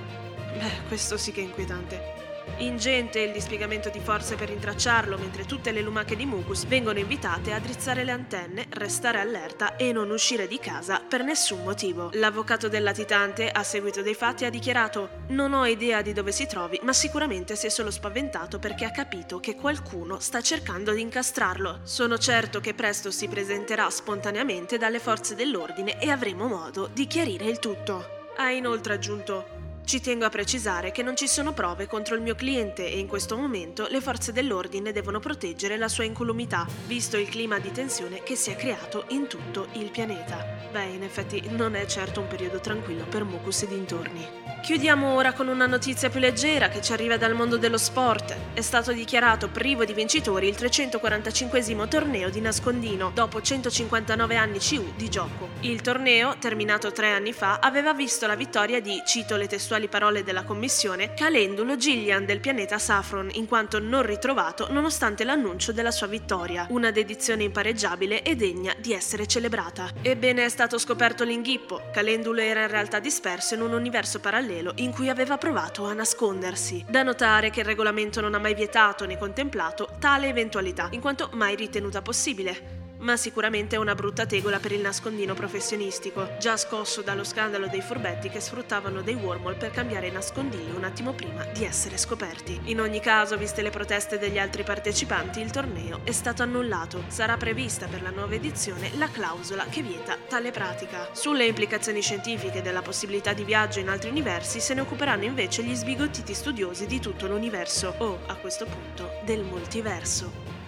Beh, 0.56 0.86
questo 0.86 1.16
sì 1.16 1.32
che 1.32 1.40
è 1.40 1.44
inquietante. 1.44 2.21
Ingente 2.62 3.18
il 3.18 3.32
dispiegamento 3.32 3.88
di 3.88 3.98
forze 3.98 4.36
per 4.36 4.48
rintracciarlo, 4.48 5.18
mentre 5.18 5.46
tutte 5.46 5.72
le 5.72 5.80
lumache 5.80 6.14
di 6.14 6.24
Mucus 6.24 6.64
vengono 6.66 7.00
invitate 7.00 7.52
a 7.52 7.58
drizzare 7.58 8.04
le 8.04 8.12
antenne, 8.12 8.66
restare 8.70 9.18
allerta 9.18 9.74
e 9.74 9.90
non 9.90 10.10
uscire 10.10 10.46
di 10.46 10.60
casa 10.60 11.00
per 11.00 11.24
nessun 11.24 11.64
motivo. 11.64 12.10
L'avvocato 12.12 12.68
del 12.68 12.84
latitante, 12.84 13.50
a 13.50 13.64
seguito 13.64 14.00
dei 14.00 14.14
fatti, 14.14 14.44
ha 14.44 14.50
dichiarato: 14.50 15.24
Non 15.30 15.54
ho 15.54 15.66
idea 15.66 16.02
di 16.02 16.12
dove 16.12 16.30
si 16.30 16.46
trovi, 16.46 16.78
ma 16.84 16.92
sicuramente 16.92 17.56
si 17.56 17.66
è 17.66 17.68
solo 17.68 17.90
spaventato 17.90 18.60
perché 18.60 18.84
ha 18.84 18.92
capito 18.92 19.40
che 19.40 19.56
qualcuno 19.56 20.20
sta 20.20 20.40
cercando 20.40 20.92
di 20.92 21.00
incastrarlo. 21.00 21.80
Sono 21.82 22.16
certo 22.16 22.60
che 22.60 22.74
presto 22.74 23.10
si 23.10 23.26
presenterà 23.26 23.90
spontaneamente 23.90 24.78
dalle 24.78 25.00
forze 25.00 25.34
dell'ordine 25.34 26.00
e 26.00 26.10
avremo 26.10 26.46
modo 26.46 26.88
di 26.92 27.08
chiarire 27.08 27.46
il 27.46 27.58
tutto. 27.58 28.30
Ha 28.36 28.50
inoltre 28.50 28.94
aggiunto: 28.94 29.61
ci 29.84 30.00
tengo 30.00 30.24
a 30.24 30.30
precisare 30.30 30.92
che 30.92 31.02
non 31.02 31.16
ci 31.16 31.26
sono 31.26 31.52
prove 31.52 31.86
contro 31.86 32.14
il 32.14 32.22
mio 32.22 32.34
cliente 32.34 32.86
e 32.86 32.98
in 32.98 33.06
questo 33.06 33.36
momento 33.36 33.86
le 33.88 34.00
forze 34.00 34.32
dell'ordine 34.32 34.92
devono 34.92 35.18
proteggere 35.18 35.76
la 35.76 35.88
sua 35.88 36.04
incolumità, 36.04 36.66
visto 36.86 37.16
il 37.16 37.28
clima 37.28 37.58
di 37.58 37.72
tensione 37.72 38.22
che 38.22 38.36
si 38.36 38.50
è 38.50 38.56
creato 38.56 39.04
in 39.08 39.26
tutto 39.26 39.68
il 39.72 39.90
pianeta. 39.90 40.60
Beh, 40.70 40.84
in 40.84 41.02
effetti 41.02 41.42
non 41.50 41.74
è 41.74 41.84
certo 41.86 42.20
un 42.20 42.28
periodo 42.28 42.60
tranquillo 42.60 43.04
per 43.04 43.24
Mucus 43.24 43.62
e 43.62 43.68
dintorni. 43.68 44.40
Chiudiamo 44.62 45.14
ora 45.14 45.32
con 45.32 45.48
una 45.48 45.66
notizia 45.66 46.08
più 46.08 46.20
leggera 46.20 46.68
che 46.68 46.80
ci 46.80 46.92
arriva 46.92 47.16
dal 47.16 47.34
mondo 47.34 47.56
dello 47.58 47.78
sport. 47.78 48.36
È 48.54 48.60
stato 48.60 48.92
dichiarato 48.92 49.48
privo 49.48 49.84
di 49.84 49.92
vincitori 49.92 50.46
il 50.46 50.54
345 50.54 51.88
torneo 51.88 52.30
di 52.30 52.40
nascondino 52.40 53.10
dopo 53.12 53.42
159 53.42 54.36
anni 54.36 54.58
CU 54.60 54.92
di 54.94 55.10
gioco. 55.10 55.48
Il 55.60 55.80
torneo, 55.80 56.36
terminato 56.38 56.92
tre 56.92 57.10
anni 57.10 57.32
fa, 57.32 57.58
aveva 57.60 57.92
visto 57.92 58.26
la 58.28 58.36
vittoria 58.36 58.80
di, 58.80 59.02
cito 59.04 59.36
le 59.36 59.48
testuali 59.48 59.71
parole 59.88 60.22
della 60.22 60.44
commissione, 60.44 61.14
Calendulo 61.14 61.76
Gillian 61.76 62.24
del 62.24 62.40
pianeta 62.40 62.78
Saffron, 62.78 63.28
in 63.32 63.46
quanto 63.46 63.78
non 63.78 64.02
ritrovato 64.02 64.70
nonostante 64.70 65.24
l'annuncio 65.24 65.72
della 65.72 65.90
sua 65.90 66.06
vittoria. 66.06 66.66
Una 66.70 66.90
dedizione 66.90 67.44
impareggiabile 67.44 68.22
e 68.22 68.36
degna 68.36 68.74
di 68.78 68.92
essere 68.92 69.26
celebrata. 69.26 69.90
Ebbene 70.02 70.44
è 70.44 70.48
stato 70.48 70.78
scoperto 70.78 71.24
l'inghippo. 71.24 71.82
Calendulo 71.92 72.40
era 72.40 72.62
in 72.62 72.70
realtà 72.70 72.98
disperso 72.98 73.54
in 73.54 73.62
un 73.62 73.72
universo 73.72 74.20
parallelo 74.20 74.72
in 74.76 74.92
cui 74.92 75.08
aveva 75.08 75.38
provato 75.38 75.84
a 75.84 75.92
nascondersi. 75.92 76.84
Da 76.88 77.02
notare 77.02 77.50
che 77.50 77.60
il 77.60 77.66
regolamento 77.66 78.20
non 78.20 78.34
ha 78.34 78.38
mai 78.38 78.54
vietato 78.54 79.06
né 79.06 79.18
contemplato 79.18 79.88
tale 79.98 80.28
eventualità, 80.28 80.88
in 80.90 81.00
quanto 81.00 81.30
mai 81.32 81.56
ritenuta 81.56 82.02
possibile 82.02 82.81
ma 83.02 83.16
sicuramente 83.16 83.76
è 83.76 83.78
una 83.78 83.94
brutta 83.94 84.26
tegola 84.26 84.58
per 84.58 84.72
il 84.72 84.80
nascondino 84.80 85.34
professionistico, 85.34 86.36
già 86.38 86.56
scosso 86.56 87.02
dallo 87.02 87.24
scandalo 87.24 87.66
dei 87.66 87.80
furbetti 87.80 88.28
che 88.28 88.40
sfruttavano 88.40 89.02
dei 89.02 89.14
wormhole 89.14 89.56
per 89.56 89.70
cambiare 89.70 90.10
nascondiglio 90.10 90.76
un 90.76 90.84
attimo 90.84 91.12
prima 91.12 91.44
di 91.46 91.64
essere 91.64 91.96
scoperti. 91.96 92.60
In 92.64 92.80
ogni 92.80 93.00
caso, 93.00 93.36
viste 93.36 93.62
le 93.62 93.70
proteste 93.70 94.18
degli 94.18 94.38
altri 94.38 94.62
partecipanti, 94.62 95.40
il 95.40 95.50
torneo 95.50 96.00
è 96.04 96.12
stato 96.12 96.42
annullato. 96.42 97.04
Sarà 97.08 97.36
prevista 97.36 97.86
per 97.86 98.02
la 98.02 98.10
nuova 98.10 98.34
edizione 98.34 98.90
la 98.96 99.08
clausola 99.08 99.66
che 99.66 99.82
vieta 99.82 100.16
tale 100.28 100.50
pratica. 100.50 101.08
Sulle 101.12 101.46
implicazioni 101.46 102.00
scientifiche 102.00 102.62
della 102.62 102.82
possibilità 102.82 103.32
di 103.32 103.44
viaggio 103.44 103.80
in 103.80 103.88
altri 103.88 104.10
universi 104.10 104.60
se 104.60 104.74
ne 104.74 104.80
occuperanno 104.82 105.24
invece 105.24 105.62
gli 105.62 105.74
sbigottiti 105.74 106.34
studiosi 106.34 106.86
di 106.86 107.00
tutto 107.00 107.26
l'universo, 107.26 107.94
o, 107.98 108.20
a 108.26 108.36
questo 108.36 108.66
punto, 108.66 109.10
del 109.24 109.42
multiverso. 109.42 110.61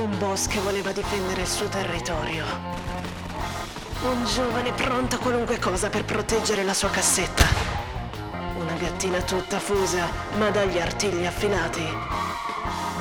Un 0.00 0.16
boss 0.16 0.46
che 0.46 0.58
voleva 0.60 0.92
difendere 0.92 1.42
il 1.42 1.46
suo 1.46 1.68
territorio. 1.68 2.42
Un 4.02 4.24
giovane 4.24 4.72
pronto 4.72 5.16
a 5.16 5.18
qualunque 5.18 5.58
cosa 5.58 5.90
per 5.90 6.06
proteggere 6.06 6.64
la 6.64 6.72
sua 6.72 6.88
cassetta. 6.88 7.44
Una 8.56 8.72
gattina 8.78 9.20
tutta 9.20 9.58
fusa, 9.58 10.08
ma 10.38 10.48
dagli 10.48 10.78
artigli 10.78 11.26
affilati. 11.26 11.86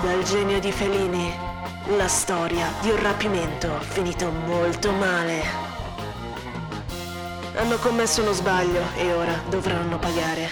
Dal 0.01 0.23
genio 0.23 0.59
di 0.59 0.73
Felini, 0.73 1.33
la 1.95 2.09
storia 2.09 2.67
di 2.81 2.89
un 2.89 3.01
rapimento 3.01 3.79
finito 3.79 4.29
molto 4.29 4.91
male. 4.91 5.41
Hanno 7.55 7.77
commesso 7.77 8.21
uno 8.23 8.33
sbaglio 8.33 8.83
e 8.97 9.13
ora 9.13 9.41
dovranno 9.47 9.97
pagare. 9.99 10.51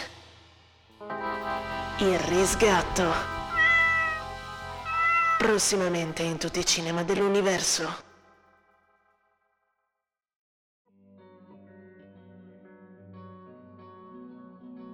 Il 1.98 2.18
risgatto. 2.20 3.37
Prossimamente 5.38 6.24
in 6.24 6.39
tutti 6.39 6.58
i 6.58 6.65
cinema 6.65 7.03
dell'universo. 7.03 8.06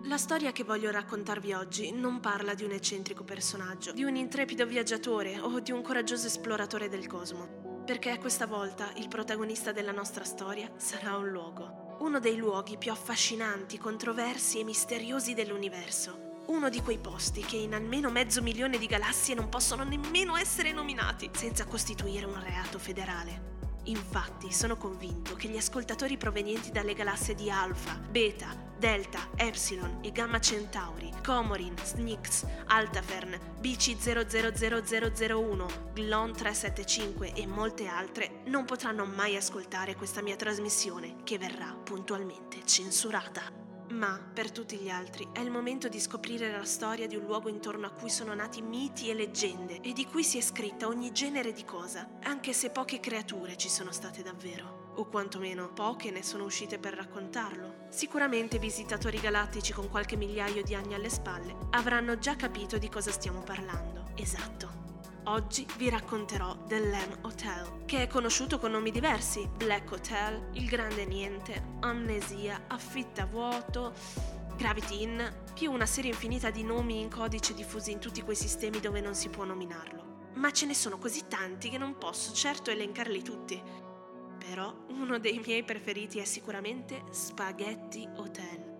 La 0.04 0.18
storia 0.18 0.52
che 0.52 0.66
voglio 0.66 0.92
raccontarvi 0.92 1.54
oggi 1.54 1.94
non 1.94 2.20
parla 2.20 2.56
di 2.56 2.66
un 2.66 2.72
eccentrico 2.72 3.24
personaggio, 3.24 3.94
di 3.94 4.04
un 4.04 4.18
intrepido 4.18 4.66
viaggiatore 4.66 5.40
o 5.40 5.62
di 5.62 5.72
un 5.72 5.82
coraggioso 5.82 6.28
esploratore 6.28 6.90
del 6.90 7.08
cosmo, 7.08 7.82
perché 7.86 8.20
questa 8.20 8.46
volta 8.46 8.92
il 8.98 9.08
protagonista 9.08 9.72
della 9.72 9.94
nostra 9.94 10.26
storia 10.26 10.70
sarà 10.76 11.16
un 11.16 11.30
luogo, 11.30 11.96
uno 12.00 12.20
dei 12.20 12.36
luoghi 12.36 12.78
più 12.78 12.92
affascinanti, 12.92 13.78
controversi 13.78 14.60
e 14.60 14.66
misteriosi 14.66 15.34
dell'universo. 15.34 16.33
Uno 16.46 16.70
di 16.70 16.82
quei 16.82 16.98
posti 16.98 17.42
che 17.42 17.56
in 17.56 17.74
almeno 17.74 18.10
mezzo 18.10 18.42
milione 18.42 18.78
di 18.78 18.86
galassie 18.86 19.34
non 19.34 19.48
possono 19.48 19.84
nemmeno 19.84 20.36
essere 20.36 20.74
nominati 20.74 21.30
senza 21.34 21.66
costituire 21.66 22.26
un 22.26 22.38
reato 22.44 22.80
federale. 22.80 23.52
Infatti 23.86 24.52
sono 24.52 24.76
convinto 24.76 25.36
che 25.36 25.48
gli 25.48 25.56
ascoltatori 25.56 26.18
provenienti 26.18 26.72
dalle 26.72 26.94
galassie 26.94 27.34
di 27.34 27.50
Alpha, 27.50 27.96
Beta, 27.96 28.54
Delta, 28.78 29.30
Epsilon 29.36 30.00
e 30.02 30.12
Gamma 30.12 30.42
Centauri, 30.42 31.12
Comorin, 31.24 31.76
Snix, 31.82 32.46
Altafern, 32.66 33.40
BC000001, 33.62 35.94
Glon 35.94 36.34
375 36.34 37.34
e 37.34 37.48
molte 37.48 37.88
altre 37.88 38.42
non 38.48 38.66
potranno 38.66 39.06
mai 39.06 39.38
ascoltare 39.38 39.96
questa 39.96 40.22
mia 40.22 40.36
trasmissione 40.36 41.24
che 41.24 41.38
verrà 41.38 41.74
puntualmente 41.74 42.66
censurata. 42.66 43.63
Ma 43.94 44.20
per 44.34 44.52
tutti 44.52 44.78
gli 44.78 44.90
altri 44.90 45.28
è 45.32 45.40
il 45.40 45.52
momento 45.52 45.88
di 45.88 46.00
scoprire 46.00 46.52
la 46.52 46.66
storia 46.66 47.06
di 47.06 47.16
un 47.16 47.26
luogo 47.26 47.48
intorno 47.48 47.86
a 47.86 47.92
cui 47.92 48.10
sono 48.10 48.34
nati 48.34 48.62
miti 48.62 49.10
e 49.10 49.14
leggende 49.14 49.82
e 49.82 49.94
di 49.94 50.06
cui 50.06 50.24
si 50.24 50.40
è 50.40 50.42
scritta 50.42 50.88
ogni 50.88 51.12
genere 51.12 51.54
di 51.54 51.64
cosa, 51.64 52.10
anche 52.24 52.54
se 52.54 52.72
poche 52.72 53.00
creature 53.00 53.56
ci 53.56 53.70
sono 53.70 53.92
state 53.92 54.24
davvero, 54.24 54.94
o 54.96 55.06
quantomeno 55.06 55.72
poche 55.72 56.10
ne 56.10 56.24
sono 56.24 56.46
uscite 56.46 56.80
per 56.80 56.96
raccontarlo. 56.96 57.86
Sicuramente 57.90 58.58
visitatori 58.58 59.20
galattici 59.20 59.74
con 59.74 59.88
qualche 59.90 60.16
migliaio 60.16 60.64
di 60.64 60.74
anni 60.74 60.96
alle 60.96 61.10
spalle 61.10 61.56
avranno 61.72 62.18
già 62.18 62.36
capito 62.36 62.80
di 62.80 62.90
cosa 62.90 63.12
stiamo 63.12 63.42
parlando. 63.42 64.12
Esatto. 64.16 64.83
Oggi 65.26 65.66
vi 65.78 65.90
racconterò 65.90 66.54
del 66.68 66.90
Lam 66.90 67.20
Hotel, 67.22 67.86
che 67.86 68.04
è 68.04 68.08
conosciuto 68.08 68.60
con 68.60 68.72
nomi 68.72 68.92
diversi: 68.92 69.50
Black 69.56 69.90
Hotel, 69.94 70.50
Il 70.54 70.68
Grande 70.68 71.06
Niente, 71.06 71.78
Amnesia, 71.80 72.64
Affitta 72.68 73.26
Vuoto, 73.26 73.94
Gravity 74.58 75.04
Inn, 75.04 75.22
più 75.54 75.72
una 75.72 75.86
serie 75.86 76.12
infinita 76.12 76.50
di 76.50 76.64
nomi 76.64 77.00
in 77.00 77.10
codice 77.10 77.54
diffusi 77.54 77.92
in 77.92 78.00
tutti 78.00 78.22
quei 78.22 78.36
sistemi 78.36 78.82
dove 78.82 79.00
non 79.00 79.16
si 79.16 79.30
può 79.30 79.46
nominarlo. 79.46 80.32
Ma 80.34 80.52
ce 80.52 80.66
ne 80.66 80.74
sono 80.74 80.98
così 80.98 81.26
tanti 81.30 81.70
che 81.70 81.78
non 81.78 81.98
posso 81.98 82.34
certo 82.34 82.70
elencarli 82.70 83.24
tutti. 83.24 83.62
Però 84.38 84.76
uno 84.90 85.20
dei 85.20 85.42
miei 85.46 85.64
preferiti 85.64 86.20
è 86.20 86.26
sicuramente 86.26 87.02
Spaghetti 87.12 88.06
Hotel 88.18 88.72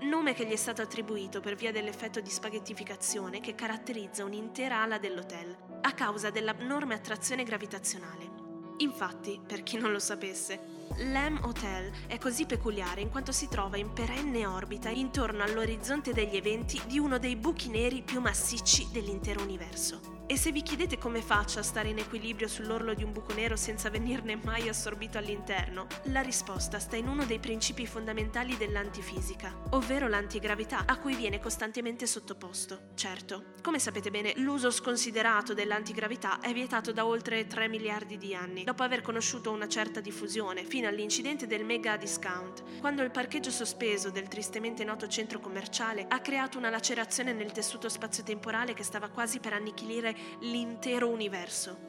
nome 0.00 0.32
che 0.32 0.46
gli 0.46 0.52
è 0.52 0.56
stato 0.56 0.80
attribuito 0.80 1.40
per 1.40 1.56
via 1.56 1.72
dell'effetto 1.72 2.20
di 2.20 2.30
spaghettificazione 2.30 3.40
che 3.40 3.56
caratterizza 3.56 4.24
un'intera 4.24 4.82
ala 4.82 4.96
dell'hotel, 4.96 5.67
a 5.80 5.92
causa 5.92 6.30
dell'abnorme 6.30 6.94
attrazione 6.94 7.44
gravitazionale. 7.44 8.36
Infatti, 8.78 9.40
per 9.44 9.62
chi 9.62 9.76
non 9.76 9.90
lo 9.90 9.98
sapesse, 9.98 10.60
l'Am 10.98 11.40
Hotel 11.44 11.90
è 12.06 12.18
così 12.18 12.46
peculiare 12.46 13.00
in 13.00 13.10
quanto 13.10 13.32
si 13.32 13.48
trova 13.48 13.76
in 13.76 13.92
perenne 13.92 14.46
orbita 14.46 14.88
intorno 14.88 15.42
all'orizzonte 15.42 16.12
degli 16.12 16.36
eventi 16.36 16.80
di 16.86 16.98
uno 16.98 17.18
dei 17.18 17.36
buchi 17.36 17.68
neri 17.68 18.02
più 18.02 18.20
massicci 18.20 18.88
dell'intero 18.92 19.42
universo. 19.42 20.17
E 20.30 20.36
se 20.36 20.52
vi 20.52 20.60
chiedete 20.60 20.98
come 20.98 21.22
faccio 21.22 21.58
a 21.58 21.62
stare 21.62 21.88
in 21.88 21.96
equilibrio 21.96 22.48
sull'orlo 22.48 22.92
di 22.92 23.02
un 23.02 23.12
buco 23.12 23.32
nero 23.32 23.56
senza 23.56 23.88
venirne 23.88 24.36
mai 24.36 24.68
assorbito 24.68 25.16
all'interno, 25.16 25.86
la 26.04 26.20
risposta 26.20 26.78
sta 26.78 26.96
in 26.96 27.08
uno 27.08 27.24
dei 27.24 27.38
principi 27.38 27.86
fondamentali 27.86 28.54
dell'antifisica, 28.58 29.58
ovvero 29.70 30.06
l'antigravità, 30.06 30.82
a 30.84 30.98
cui 30.98 31.14
viene 31.14 31.40
costantemente 31.40 32.06
sottoposto. 32.06 32.90
Certo, 32.94 33.54
come 33.62 33.78
sapete 33.78 34.10
bene, 34.10 34.34
l'uso 34.36 34.70
sconsiderato 34.70 35.54
dell'antigravità 35.54 36.40
è 36.40 36.52
vietato 36.52 36.92
da 36.92 37.06
oltre 37.06 37.46
3 37.46 37.66
miliardi 37.66 38.18
di 38.18 38.34
anni, 38.34 38.64
dopo 38.64 38.82
aver 38.82 39.00
conosciuto 39.00 39.50
una 39.50 39.66
certa 39.66 40.00
diffusione, 40.00 40.62
fino 40.62 40.88
all'incidente 40.88 41.46
del 41.46 41.64
mega 41.64 41.96
discount, 41.96 42.80
quando 42.80 43.02
il 43.02 43.10
parcheggio 43.10 43.50
sospeso 43.50 44.10
del 44.10 44.28
tristemente 44.28 44.84
noto 44.84 45.08
centro 45.08 45.40
commerciale 45.40 46.04
ha 46.06 46.20
creato 46.20 46.58
una 46.58 46.68
lacerazione 46.68 47.32
nel 47.32 47.52
tessuto 47.52 47.88
spazio-temporale 47.88 48.74
che 48.74 48.84
stava 48.84 49.08
quasi 49.08 49.40
per 49.40 49.54
annichilire 49.54 50.16
l'intero 50.40 51.08
universo. 51.08 51.86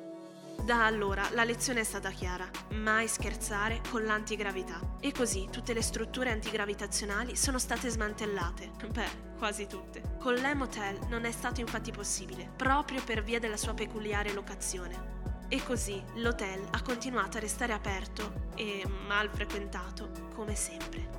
Da 0.64 0.86
allora 0.86 1.30
la 1.32 1.44
lezione 1.44 1.80
è 1.80 1.84
stata 1.84 2.10
chiara, 2.10 2.48
mai 2.72 3.08
scherzare 3.08 3.82
con 3.90 4.04
l'antigravità. 4.04 4.98
E 5.00 5.12
così 5.12 5.48
tutte 5.50 5.74
le 5.74 5.82
strutture 5.82 6.32
antigravitazionali 6.32 7.36
sono 7.36 7.58
state 7.58 7.90
smantellate. 7.90 8.72
Beh, 8.92 9.28
quasi 9.38 9.68
tutte. 9.68 10.18
Con 10.20 10.36
l'Emotel 10.36 11.00
non 11.08 11.26
è 11.26 11.32
stato 11.32 11.62
infatti 11.62 11.92
possibile, 11.92 12.52
proprio 12.56 13.02
per 13.04 13.24
via 13.24 13.40
della 13.40 13.58
sua 13.58 13.74
peculiare 13.74 14.34
locazione. 14.34 15.18
E 15.48 15.64
così 15.64 16.04
l'hotel 16.16 16.68
ha 16.72 16.82
continuato 16.82 17.38
a 17.38 17.40
restare 17.40 17.74
aperto 17.74 18.52
e 18.56 18.86
mal 19.08 19.30
frequentato 19.30 20.12
come 20.36 20.56
sempre. 20.56 21.19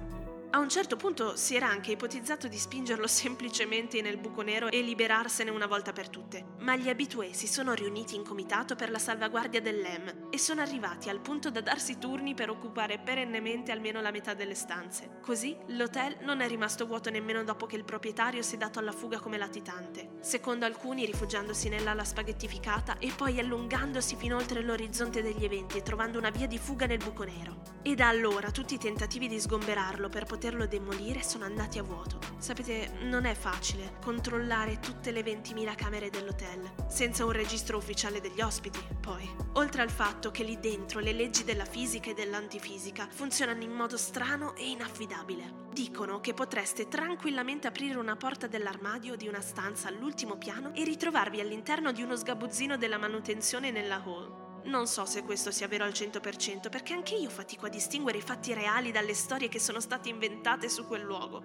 A 0.53 0.59
un 0.59 0.69
certo 0.69 0.97
punto 0.97 1.37
si 1.37 1.55
era 1.55 1.69
anche 1.69 1.93
ipotizzato 1.93 2.49
di 2.49 2.59
spingerlo 2.59 3.07
semplicemente 3.09 4.03
nel 4.03 4.19
buco 4.19 4.43
nero 4.43 4.69
e 4.69 4.81
liberarsene 4.81 5.49
una 5.49 5.69
volta 5.69 5.93
per 5.93 6.09
tutte, 6.09 6.45
ma 6.59 6.75
gli 6.75 6.89
abitué 6.89 7.33
si 7.33 7.47
sono 7.47 7.73
riuniti 7.73 8.17
in 8.17 8.25
comitato 8.25 8.75
per 8.75 8.91
la 8.91 8.99
salvaguardia 8.99 9.61
dell'EM 9.61 10.27
e 10.29 10.39
sono 10.39 10.61
arrivati 10.61 11.09
al 11.09 11.21
punto 11.21 11.53
da 11.53 11.61
darsi 11.61 11.99
turni 11.99 12.35
per 12.35 12.51
occupare 12.51 12.99
perennemente 12.99 13.71
almeno 13.71 14.01
la 14.01 14.11
metà 14.11 14.35
delle 14.35 14.57
stanze. 14.57 15.19
Così 15.23 15.57
l'hotel 15.69 16.17
non 16.23 16.41
è 16.41 16.49
rimasto 16.49 16.85
vuoto 16.85 17.11
nemmeno 17.11 17.45
dopo 17.45 17.67
che 17.67 17.77
il 17.77 17.85
proprietario 17.85 18.43
si 18.43 18.57
è 18.57 18.59
dato 18.59 18.81
alla 18.81 18.91
fuga 18.91 19.21
come 19.21 19.39
latitante, 19.39 20.17
secondo 20.19 20.65
alcuni 20.65 21.07
rifugiandosi 21.07 21.69
nell'ala 21.69 22.03
spaghettificata 22.03 22.99
e 22.99 23.13
poi 23.15 23.39
allungandosi 23.39 24.17
fino 24.17 24.35
oltre 24.35 24.63
l'orizzonte 24.63 25.23
degli 25.23 25.45
eventi 25.45 25.79
e 25.79 25.83
trovando 25.83 26.19
una 26.19 26.31
via 26.31 26.49
di 26.49 26.59
fuga 26.59 26.87
nel 26.87 26.99
buco 26.99 27.23
nero. 27.23 27.79
E 27.83 27.95
da 27.95 28.09
allora 28.09 28.51
tutti 28.51 28.75
i 28.75 28.79
tentativi 28.79 29.29
di 29.29 29.39
sgomberarlo 29.39 30.09
per 30.09 30.25
poter 30.25 30.39
poterlo 30.41 30.67
demolire 30.67 31.23
sono 31.23 31.45
andati 31.45 31.79
a 31.79 31.83
vuoto. 31.83 32.19
Sapete, 32.39 32.93
non 33.03 33.27
è 33.27 33.35
facile 33.35 33.99
controllare 34.03 34.79
tutte 34.81 35.11
le 35.11 35.21
20.000 35.21 35.75
camere 35.75 36.09
dell'hotel, 36.09 36.87
senza 36.89 37.27
un 37.27 37.33
registro 37.33 37.77
ufficiale 37.77 38.23
degli 38.23 38.41
ospiti, 38.41 38.81
poi. 39.03 39.29
Oltre 39.57 39.83
al 39.83 39.91
fatto 39.91 40.31
che 40.31 40.43
lì 40.43 40.59
dentro 40.59 41.01
le 41.01 41.13
leggi 41.13 41.45
della 41.45 41.67
fisica 41.67 42.09
e 42.09 42.15
dell'antifisica 42.15 43.07
funzionano 43.11 43.63
in 43.63 43.73
modo 43.73 43.99
strano 43.99 44.55
e 44.57 44.71
inaffidabile. 44.71 45.69
Dicono 45.75 46.21
che 46.21 46.33
potreste 46.33 46.89
tranquillamente 46.89 47.67
aprire 47.67 47.99
una 47.99 48.17
porta 48.17 48.47
dell'armadio 48.47 49.17
di 49.17 49.29
una 49.29 49.43
stanza 49.43 49.89
all'ultimo 49.89 50.39
piano 50.39 50.73
e 50.73 50.85
ritrovarvi 50.85 51.41
all'interno 51.41 51.93
di 51.93 52.01
uno 52.01 52.17
sgabuzzino 52.17 52.79
della 52.79 52.97
manutenzione 52.97 53.71
nella 53.71 54.03
hall. 54.03 54.40
Non 54.65 54.87
so 54.87 55.07
se 55.07 55.23
questo 55.23 55.51
sia 55.51 55.69
vero 55.69 55.85
al 55.85 55.93
100% 55.93 56.69
perché 56.69 56.93
anche 56.93 57.15
io 57.15 57.31
fatico 57.31 57.67
a 57.67 57.71
distinguere 57.71 58.19
i 58.19 58.23
fatti 58.23 58.53
reali 58.53 58.93
dalle 58.93 59.15
storie 59.15 59.49
che 59.49 59.59
sono 59.59 59.81
state 59.81 60.09
inventate 60.09 60.69
su 60.69 60.87
quel 60.87 61.03
luogo, 61.03 61.43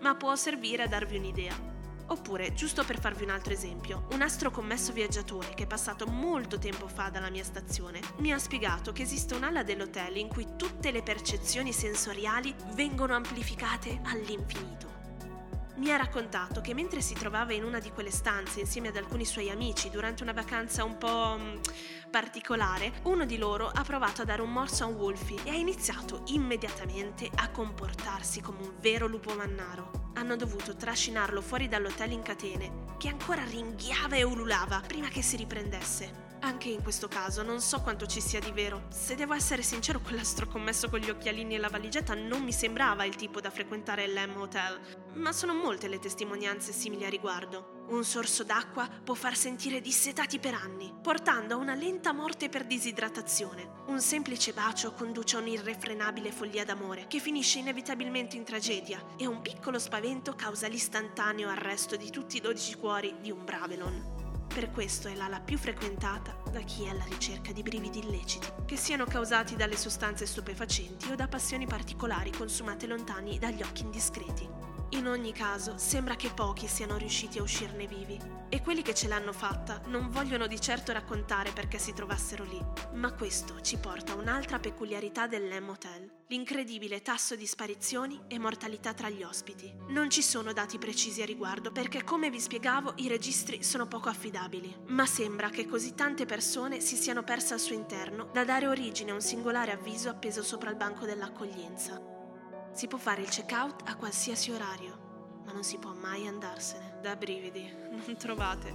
ma 0.00 0.16
può 0.16 0.34
servire 0.34 0.82
a 0.82 0.88
darvi 0.88 1.16
un'idea. 1.16 1.76
Oppure, 2.10 2.54
giusto 2.54 2.84
per 2.84 2.98
farvi 2.98 3.24
un 3.24 3.30
altro 3.30 3.52
esempio, 3.52 4.06
un 4.12 4.22
astro 4.22 4.50
commesso 4.50 4.92
viaggiatore 4.92 5.52
che 5.54 5.64
è 5.64 5.66
passato 5.66 6.06
molto 6.06 6.58
tempo 6.58 6.88
fa 6.88 7.10
dalla 7.10 7.28
mia 7.28 7.44
stazione 7.44 8.00
mi 8.18 8.32
ha 8.32 8.38
spiegato 8.38 8.92
che 8.92 9.02
esiste 9.02 9.34
un'ala 9.34 9.62
dell'hotel 9.62 10.16
in 10.16 10.28
cui 10.28 10.46
tutte 10.56 10.90
le 10.90 11.02
percezioni 11.02 11.70
sensoriali 11.70 12.54
vengono 12.72 13.14
amplificate 13.14 14.00
all'infinito 14.04 14.87
mi 15.78 15.92
ha 15.92 15.96
raccontato 15.96 16.60
che 16.60 16.74
mentre 16.74 17.00
si 17.00 17.14
trovava 17.14 17.52
in 17.52 17.64
una 17.64 17.78
di 17.78 17.90
quelle 17.90 18.10
stanze 18.10 18.60
insieme 18.60 18.88
ad 18.88 18.96
alcuni 18.96 19.24
suoi 19.24 19.50
amici 19.50 19.90
durante 19.90 20.22
una 20.22 20.32
vacanza 20.32 20.84
un 20.84 20.98
po' 20.98 21.36
mm, 21.38 21.56
particolare, 22.10 23.00
uno 23.04 23.24
di 23.24 23.38
loro 23.38 23.70
ha 23.72 23.82
provato 23.82 24.22
a 24.22 24.24
dare 24.24 24.42
un 24.42 24.52
morso 24.52 24.84
a 24.84 24.86
un 24.86 24.94
Wolfie 24.94 25.40
e 25.44 25.50
ha 25.50 25.54
iniziato 25.54 26.22
immediatamente 26.26 27.30
a 27.34 27.50
comportarsi 27.50 28.40
come 28.40 28.62
un 28.62 28.72
vero 28.80 29.06
lupo 29.06 29.34
mannaro. 29.34 30.10
Hanno 30.14 30.36
dovuto 30.36 30.74
trascinarlo 30.74 31.40
fuori 31.40 31.68
dall'hotel 31.68 32.10
in 32.10 32.22
catene, 32.22 32.84
che 32.98 33.08
ancora 33.08 33.44
ringhiava 33.44 34.16
e 34.16 34.24
ululava 34.24 34.82
prima 34.84 35.08
che 35.08 35.22
si 35.22 35.36
riprendesse. 35.36 36.27
Anche 36.40 36.68
in 36.68 36.82
questo 36.82 37.08
caso 37.08 37.42
non 37.42 37.60
so 37.60 37.80
quanto 37.80 38.06
ci 38.06 38.20
sia 38.20 38.38
di 38.38 38.52
vero. 38.52 38.84
Se 38.90 39.16
devo 39.16 39.34
essere 39.34 39.62
sincero, 39.62 40.00
quell'astro 40.00 40.46
commesso 40.46 40.88
con 40.88 41.00
gli 41.00 41.10
occhialini 41.10 41.56
e 41.56 41.58
la 41.58 41.68
valigetta 41.68 42.14
non 42.14 42.42
mi 42.42 42.52
sembrava 42.52 43.04
il 43.04 43.16
tipo 43.16 43.40
da 43.40 43.50
frequentare 43.50 44.06
l'M 44.06 44.40
Hotel, 44.40 44.80
ma 45.14 45.32
sono 45.32 45.52
molte 45.52 45.88
le 45.88 45.98
testimonianze 45.98 46.72
simili 46.72 47.04
a 47.04 47.08
riguardo. 47.08 47.86
Un 47.88 48.04
sorso 48.04 48.44
d'acqua 48.44 48.88
può 48.88 49.14
far 49.14 49.34
sentire 49.34 49.80
dissetati 49.80 50.38
per 50.38 50.54
anni, 50.54 50.94
portando 51.02 51.54
a 51.54 51.56
una 51.56 51.74
lenta 51.74 52.12
morte 52.12 52.48
per 52.48 52.66
disidratazione. 52.66 53.82
Un 53.86 54.00
semplice 54.00 54.52
bacio 54.52 54.92
conduce 54.92 55.36
a 55.36 55.40
un'irrefrenabile 55.40 56.30
follia 56.30 56.64
d'amore 56.64 57.06
che 57.08 57.18
finisce 57.18 57.58
inevitabilmente 57.58 58.36
in 58.36 58.44
tragedia 58.44 59.02
e 59.16 59.26
un 59.26 59.40
piccolo 59.40 59.78
spavento 59.78 60.34
causa 60.34 60.68
l'istantaneo 60.68 61.48
arresto 61.48 61.96
di 61.96 62.10
tutti 62.10 62.36
i 62.36 62.40
dodici 62.40 62.76
cuori 62.76 63.16
di 63.20 63.30
un 63.30 63.44
Bravelon. 63.44 64.17
Per 64.52 64.70
questo 64.72 65.08
è 65.08 65.14
l'ala 65.14 65.40
più 65.40 65.56
frequentata 65.56 66.36
da 66.50 66.60
chi 66.60 66.84
è 66.84 66.88
alla 66.88 67.04
ricerca 67.04 67.52
di 67.52 67.62
brividi 67.62 68.00
illeciti, 68.00 68.48
che 68.66 68.76
siano 68.76 69.04
causati 69.04 69.54
dalle 69.54 69.76
sostanze 69.76 70.26
stupefacenti 70.26 71.10
o 71.10 71.14
da 71.14 71.28
passioni 71.28 71.66
particolari 71.66 72.32
consumate 72.32 72.86
lontani 72.86 73.38
dagli 73.38 73.62
occhi 73.62 73.82
indiscreti. 73.82 74.67
In 74.92 75.06
ogni 75.06 75.32
caso, 75.32 75.76
sembra 75.76 76.16
che 76.16 76.30
pochi 76.30 76.66
siano 76.66 76.96
riusciti 76.96 77.38
a 77.38 77.42
uscirne 77.42 77.86
vivi 77.86 78.18
e 78.48 78.62
quelli 78.62 78.80
che 78.80 78.94
ce 78.94 79.06
l'hanno 79.06 79.34
fatta 79.34 79.82
non 79.86 80.08
vogliono 80.08 80.46
di 80.46 80.58
certo 80.58 80.92
raccontare 80.92 81.50
perché 81.52 81.78
si 81.78 81.92
trovassero 81.92 82.42
lì. 82.44 82.58
Ma 82.94 83.12
questo 83.12 83.60
ci 83.60 83.76
porta 83.76 84.12
a 84.12 84.16
un'altra 84.16 84.58
peculiarità 84.58 85.26
dell'Em 85.26 85.68
Hotel, 85.68 86.10
l'incredibile 86.28 87.02
tasso 87.02 87.36
di 87.36 87.46
sparizioni 87.46 88.18
e 88.28 88.38
mortalità 88.38 88.94
tra 88.94 89.10
gli 89.10 89.22
ospiti. 89.22 89.70
Non 89.88 90.08
ci 90.08 90.22
sono 90.22 90.54
dati 90.54 90.78
precisi 90.78 91.20
a 91.20 91.26
riguardo 91.26 91.70
perché, 91.70 92.02
come 92.02 92.30
vi 92.30 92.40
spiegavo, 92.40 92.94
i 92.96 93.08
registri 93.08 93.62
sono 93.62 93.86
poco 93.86 94.08
affidabili, 94.08 94.74
ma 94.86 95.04
sembra 95.04 95.50
che 95.50 95.66
così 95.66 95.94
tante 95.94 96.24
persone 96.24 96.80
si 96.80 96.96
siano 96.96 97.22
perse 97.22 97.52
al 97.52 97.60
suo 97.60 97.74
interno 97.74 98.30
da 98.32 98.42
dare 98.42 98.66
origine 98.66 99.10
a 99.10 99.14
un 99.14 99.20
singolare 99.20 99.72
avviso 99.72 100.08
appeso 100.08 100.42
sopra 100.42 100.70
il 100.70 100.76
banco 100.76 101.04
dell'accoglienza. 101.04 102.16
Si 102.72 102.86
può 102.86 102.98
fare 102.98 103.22
il 103.22 103.28
check-out 103.28 103.82
a 103.88 103.96
qualsiasi 103.96 104.50
orario, 104.50 105.40
ma 105.44 105.52
non 105.52 105.64
si 105.64 105.78
può 105.78 105.92
mai 105.92 106.26
andarsene. 106.26 106.98
Da 107.02 107.16
brividi, 107.16 107.72
non 107.90 108.16
trovate. 108.16 108.74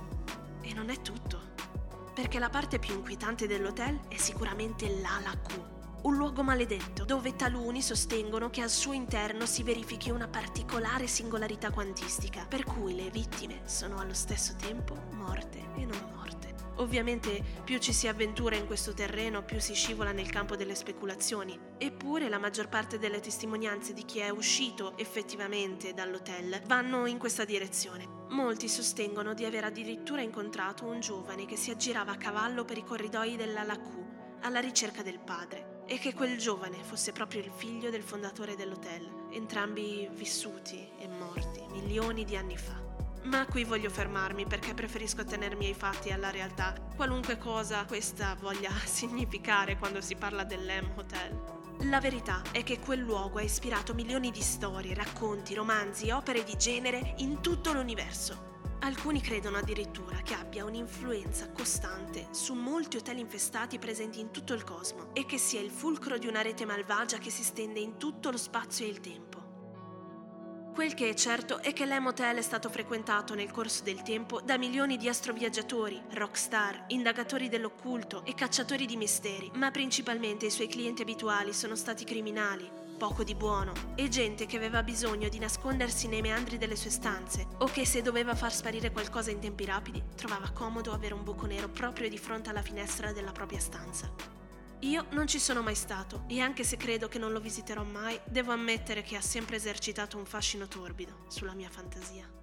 E 0.61 0.73
non 0.73 0.89
è 0.89 1.01
tutto. 1.01 1.51
Perché 2.13 2.39
la 2.39 2.49
parte 2.49 2.79
più 2.79 2.95
inquietante 2.95 3.47
dell'hotel 3.47 3.99
è 4.07 4.17
sicuramente 4.17 4.99
l'ala 4.99 5.35
Q, 5.41 5.73
un 6.03 6.15
luogo 6.17 6.43
maledetto 6.43 7.05
dove 7.05 7.35
taluni 7.35 7.81
sostengono 7.81 8.49
che 8.49 8.61
al 8.61 8.69
suo 8.69 8.93
interno 8.93 9.45
si 9.45 9.63
verifichi 9.63 10.11
una 10.11 10.27
particolare 10.27 11.07
singolarità 11.07 11.71
quantistica, 11.71 12.45
per 12.47 12.65
cui 12.65 12.95
le 12.95 13.09
vittime 13.09 13.61
sono 13.65 13.99
allo 13.99 14.13
stesso 14.13 14.55
tempo 14.57 14.95
morte 15.11 15.59
e 15.75 15.85
non 15.85 15.97
morte. 16.13 16.22
Ovviamente 16.77 17.43
più 17.63 17.77
ci 17.77 17.93
si 17.93 18.07
avventura 18.07 18.55
in 18.55 18.65
questo 18.65 18.93
terreno, 18.93 19.43
più 19.43 19.59
si 19.59 19.73
scivola 19.73 20.11
nel 20.11 20.29
campo 20.29 20.55
delle 20.55 20.75
speculazioni. 20.75 21.57
Eppure 21.77 22.29
la 22.29 22.39
maggior 22.39 22.69
parte 22.69 22.97
delle 22.97 23.19
testimonianze 23.19 23.93
di 23.93 24.05
chi 24.05 24.19
è 24.19 24.29
uscito 24.29 24.97
effettivamente 24.97 25.93
dall'hotel 25.93 26.61
vanno 26.65 27.05
in 27.05 27.17
questa 27.17 27.45
direzione. 27.45 28.21
Molti 28.29 28.67
sostengono 28.67 29.33
di 29.33 29.45
aver 29.45 29.65
addirittura 29.65 30.21
incontrato 30.21 30.85
un 30.85 30.99
giovane 30.99 31.45
che 31.45 31.55
si 31.55 31.69
aggirava 31.69 32.13
a 32.13 32.17
cavallo 32.17 32.65
per 32.65 32.77
i 32.77 32.83
corridoi 32.83 33.35
dell'Alaku 33.35 34.03
alla 34.41 34.59
ricerca 34.59 35.03
del 35.03 35.19
padre 35.19 35.81
e 35.85 35.99
che 35.99 36.13
quel 36.13 36.37
giovane 36.37 36.77
fosse 36.81 37.11
proprio 37.11 37.41
il 37.41 37.51
figlio 37.55 37.89
del 37.89 38.03
fondatore 38.03 38.55
dell'hotel, 38.55 39.27
entrambi 39.31 40.09
vissuti 40.13 40.89
e 40.97 41.07
morti 41.07 41.61
milioni 41.69 42.23
di 42.23 42.35
anni 42.35 42.57
fa. 42.57 42.82
Ma 43.25 43.45
qui 43.45 43.63
voglio 43.63 43.89
fermarmi 43.89 44.45
perché 44.45 44.73
preferisco 44.73 45.23
tenermi 45.23 45.67
ai 45.67 45.73
fatti 45.73 46.09
e 46.09 46.13
alla 46.13 46.29
realtà, 46.29 46.73
qualunque 46.95 47.37
cosa 47.37 47.85
questa 47.85 48.35
voglia 48.39 48.71
significare 48.83 49.77
quando 49.77 50.01
si 50.01 50.15
parla 50.15 50.43
dell'Em 50.43 50.91
Hotel. 50.95 51.61
La 51.83 51.99
verità 51.99 52.41
è 52.51 52.63
che 52.63 52.79
quel 52.79 52.99
luogo 52.99 53.39
ha 53.39 53.41
ispirato 53.41 53.93
milioni 53.93 54.29
di 54.29 54.41
storie, 54.41 54.93
racconti, 54.93 55.53
romanzi, 55.53 56.11
opere 56.11 56.43
di 56.43 56.55
genere 56.57 57.15
in 57.17 57.41
tutto 57.41 57.73
l'universo. 57.73 58.51
Alcuni 58.81 59.21
credono 59.21 59.57
addirittura 59.57 60.17
che 60.17 60.33
abbia 60.33 60.65
un'influenza 60.65 61.49
costante 61.51 62.27
su 62.31 62.53
molti 62.53 62.97
hotel 62.97 63.17
infestati 63.17 63.79
presenti 63.79 64.19
in 64.19 64.31
tutto 64.31 64.53
il 64.53 64.65
cosmo 64.65 65.13
e 65.13 65.25
che 65.25 65.37
sia 65.37 65.61
il 65.61 65.71
fulcro 65.71 66.17
di 66.17 66.27
una 66.27 66.41
rete 66.41 66.65
malvagia 66.65 67.17
che 67.17 67.29
si 67.29 67.43
stende 67.43 67.79
in 67.79 67.97
tutto 67.97 68.29
lo 68.29 68.37
spazio 68.37 68.85
e 68.85 68.89
il 68.89 68.99
tempo. 68.99 69.32
Quel 70.73 70.95
che 70.95 71.07
è 71.07 71.13
certo 71.13 71.59
è 71.59 71.71
che 71.71 71.85
l'Emotel 71.85 72.37
è 72.37 72.41
stato 72.41 72.67
frequentato 72.67 73.35
nel 73.35 73.51
corso 73.51 73.83
del 73.83 74.01
tempo 74.01 74.41
da 74.41 74.57
milioni 74.57 74.97
di 74.97 75.07
astroviaggiatori, 75.07 76.01
rockstar, 76.13 76.85
indagatori 76.87 77.47
dell'occulto 77.47 78.25
e 78.25 78.33
cacciatori 78.33 78.87
di 78.87 78.97
misteri, 78.97 79.51
ma 79.53 79.69
principalmente 79.69 80.47
i 80.47 80.49
suoi 80.49 80.67
clienti 80.67 81.03
abituali 81.03 81.53
sono 81.53 81.75
stati 81.75 82.03
criminali, 82.05 82.67
poco 82.97 83.23
di 83.23 83.35
buono, 83.35 83.71
e 83.93 84.09
gente 84.09 84.47
che 84.47 84.57
aveva 84.57 84.81
bisogno 84.81 85.29
di 85.29 85.37
nascondersi 85.37 86.07
nei 86.07 86.21
meandri 86.21 86.57
delle 86.57 86.75
sue 86.75 86.89
stanze, 86.89 87.45
o 87.59 87.65
che 87.67 87.85
se 87.85 88.01
doveva 88.01 88.33
far 88.33 88.51
sparire 88.51 88.91
qualcosa 88.91 89.29
in 89.29 89.39
tempi 89.39 89.65
rapidi, 89.65 90.01
trovava 90.15 90.49
comodo 90.49 90.91
avere 90.91 91.13
un 91.13 91.23
buco 91.23 91.45
nero 91.45 91.69
proprio 91.69 92.09
di 92.09 92.17
fronte 92.17 92.49
alla 92.49 92.63
finestra 92.63 93.13
della 93.13 93.31
propria 93.31 93.59
stanza. 93.59 94.42
Io 94.83 95.05
non 95.11 95.27
ci 95.27 95.39
sono 95.39 95.61
mai 95.61 95.75
stato 95.75 96.25
e 96.27 96.41
anche 96.41 96.65
se 96.65 96.75
credo 96.75 97.07
che 97.07 97.17
non 97.17 97.31
lo 97.31 97.39
visiterò 97.39 97.83
mai, 97.83 98.19
devo 98.25 98.51
ammettere 98.51 99.01
che 99.01 99.15
ha 99.15 99.21
sempre 99.21 99.55
esercitato 99.55 100.17
un 100.17 100.25
fascino 100.25 100.67
torbido 100.67 101.23
sulla 101.29 101.53
mia 101.53 101.69
fantasia. 101.69 102.42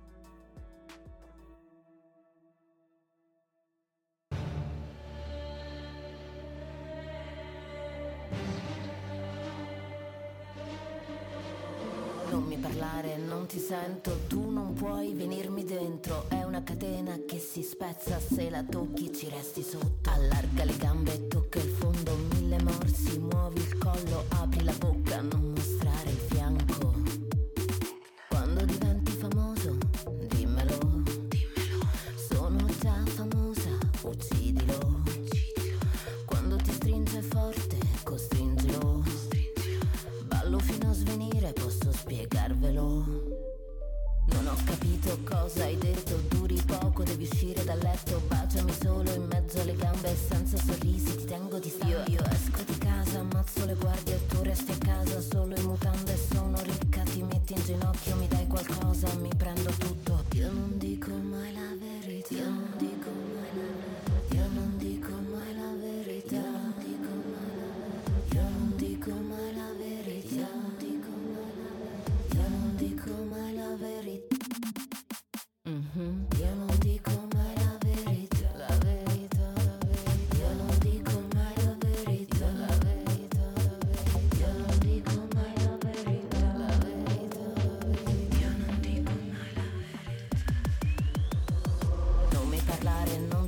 Parlare, 12.81 13.19
non 13.19 13.47
ti 13.47 13.59
sento, 13.59 14.21
tu 14.27 14.51
non 14.51 14.73
puoi 14.73 15.13
venirmi 15.13 15.65
dentro. 15.65 16.25
È 16.29 16.43
una 16.43 16.63
catena 16.63 17.19
che 17.27 17.39
si 17.39 17.63
spezza, 17.63 18.19
se 18.19 18.49
la 18.49 18.63
tocchi 18.63 19.15
ci 19.15 19.29
resti 19.29 19.63
sotto. 19.63 20.09
Allarga 20.09 20.65
le 20.65 20.77
gambe, 20.79 21.29
tocca 21.29 21.59
il 21.59 21.69
fondo, 21.69 22.17
mille 22.33 22.61
morsi, 22.63 23.19
muovi 23.19 23.61
il 23.61 23.77
collo, 23.77 24.25
apri 24.31 24.65
la 24.65 24.75
bocca, 24.79 25.21
non 25.21 25.50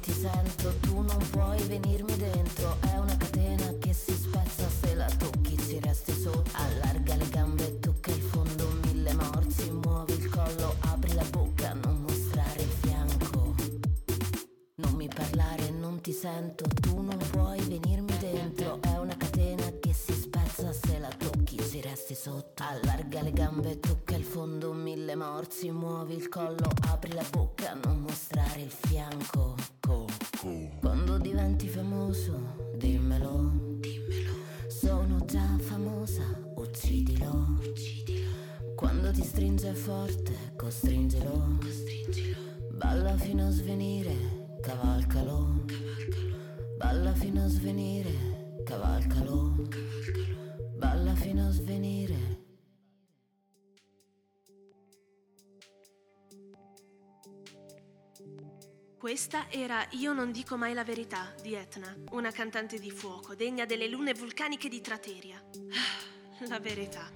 ti 0.02 0.12
sento, 0.12 0.74
tu 0.80 1.00
non 1.00 1.24
puoi 1.30 1.62
venirmi 1.62 2.16
dentro. 2.16 2.76
È 2.80 2.98
una 2.98 3.16
catena 3.16 3.72
che 3.78 3.92
si 3.92 4.12
spezza 4.12 4.68
se 4.68 4.94
la 4.96 5.08
tocchi 5.16 5.56
ci 5.56 5.78
resti 5.78 6.12
sotto. 6.12 6.50
Allarga 6.54 7.14
le 7.14 7.28
gambe, 7.28 7.78
tocca 7.78 8.10
il 8.10 8.20
fondo, 8.20 8.68
mille 8.84 9.14
morsi, 9.14 9.70
muovi 9.70 10.14
il 10.14 10.28
collo, 10.28 10.74
apri 10.80 11.14
la 11.14 11.24
bocca, 11.30 11.72
non 11.74 12.00
mostrare 12.00 12.62
il 12.62 12.68
fianco. 12.80 13.54
Non 14.74 14.94
mi 14.94 15.06
parlare, 15.06 15.70
non 15.70 16.00
ti 16.00 16.12
sento, 16.12 16.64
tu 16.80 17.00
non 17.00 17.18
puoi 17.30 17.60
venirmi 17.60 18.16
dentro. 18.18 18.80
È 18.82 18.98
una 18.98 19.16
catena 19.16 19.70
che 19.80 19.92
si 19.92 20.12
spezza 20.14 20.72
se 20.72 20.98
la 20.98 21.10
tocchi 21.16 21.58
ci 21.62 21.80
resti 21.80 22.16
sotto. 22.16 22.64
Allarga 22.64 23.22
le 23.22 23.30
gambe, 23.30 23.78
tocca 23.78 24.16
il 24.16 24.24
fondo, 24.24 24.72
mille 24.72 25.14
morsi, 25.14 25.70
muovi 25.70 26.16
il 26.16 26.28
collo, 26.28 26.68
apri 26.88 27.11
forte, 40.32 40.56
costringilo. 40.56 41.58
Costringilo. 41.60 42.40
Balla 42.72 43.16
fino 43.16 43.46
a 43.46 43.50
svenire, 43.50 44.58
cavalcalo. 44.60 45.64
Cavalcalo. 45.66 46.76
Balla 46.76 47.14
fino 47.14 47.44
a 47.44 47.48
svenire, 47.48 48.62
cavalcalo. 48.64 49.68
Cavalcalo. 49.68 50.76
Balla 50.76 51.14
fino 51.14 51.46
a 51.46 51.50
svenire. 51.50 52.40
Questa 58.98 59.50
era 59.50 59.84
Io 59.92 60.12
non 60.12 60.30
dico 60.30 60.56
mai 60.56 60.74
la 60.74 60.84
verità 60.84 61.34
di 61.42 61.54
Etna, 61.54 61.92
una 62.12 62.30
cantante 62.30 62.78
di 62.78 62.90
fuoco 62.90 63.34
degna 63.34 63.64
delle 63.64 63.88
lune 63.88 64.14
vulcaniche 64.14 64.68
di 64.68 64.80
Trateria. 64.80 65.42
La 66.48 66.58
verità. 66.58 67.08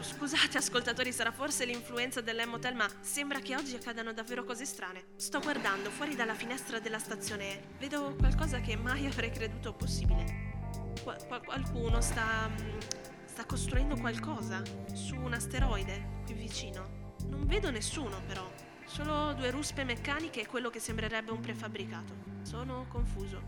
Scusate 0.00 0.58
ascoltatori, 0.58 1.12
sarà 1.12 1.32
forse 1.32 1.64
l'influenza 1.64 2.20
dell'Emotel, 2.20 2.74
ma 2.74 2.88
sembra 3.00 3.40
che 3.40 3.54
oggi 3.54 3.74
accadano 3.74 4.12
davvero 4.12 4.44
cose 4.44 4.64
strane. 4.64 5.04
Sto 5.16 5.40
guardando 5.40 5.90
fuori 5.90 6.14
dalla 6.14 6.34
finestra 6.34 6.78
della 6.78 6.98
stazione 6.98 7.50
e 7.50 7.60
vedo 7.78 8.14
qualcosa 8.18 8.60
che 8.60 8.76
mai 8.76 9.06
avrei 9.06 9.30
creduto 9.30 9.74
possibile. 9.74 10.46
Qual- 11.02 11.26
qual- 11.26 11.44
qualcuno 11.44 12.00
sta... 12.00 12.50
sta 13.38 13.46
costruendo 13.46 13.94
qualcosa 13.94 14.60
su 14.94 15.14
un 15.14 15.32
asteroide 15.32 16.22
qui 16.24 16.34
vicino. 16.34 17.14
Non 17.28 17.46
vedo 17.46 17.70
nessuno 17.70 18.20
però, 18.26 18.52
solo 18.84 19.32
due 19.34 19.52
ruspe 19.52 19.84
meccaniche 19.84 20.40
e 20.40 20.46
quello 20.48 20.70
che 20.70 20.80
sembrerebbe 20.80 21.30
un 21.30 21.38
prefabbricato. 21.38 22.12
Sono 22.42 22.86
confuso 22.88 23.40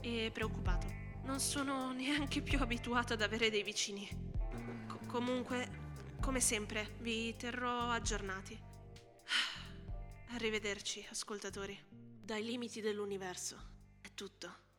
e 0.00 0.32
preoccupato. 0.34 0.88
Non 1.22 1.38
sono 1.38 1.92
neanche 1.94 2.42
più 2.42 2.58
abituato 2.58 3.12
ad 3.12 3.22
avere 3.22 3.48
dei 3.48 3.62
vicini. 3.62 4.08
Co- 4.88 4.98
comunque, 5.06 5.68
come 6.20 6.40
sempre, 6.40 6.96
vi 6.98 7.36
terrò 7.36 7.90
aggiornati. 7.90 8.60
Arrivederci, 10.34 11.06
ascoltatori. 11.08 11.78
Dai 12.20 12.42
limiti 12.42 12.80
dell'universo. 12.80 13.56
È 14.00 14.08
tutto. 14.14 14.71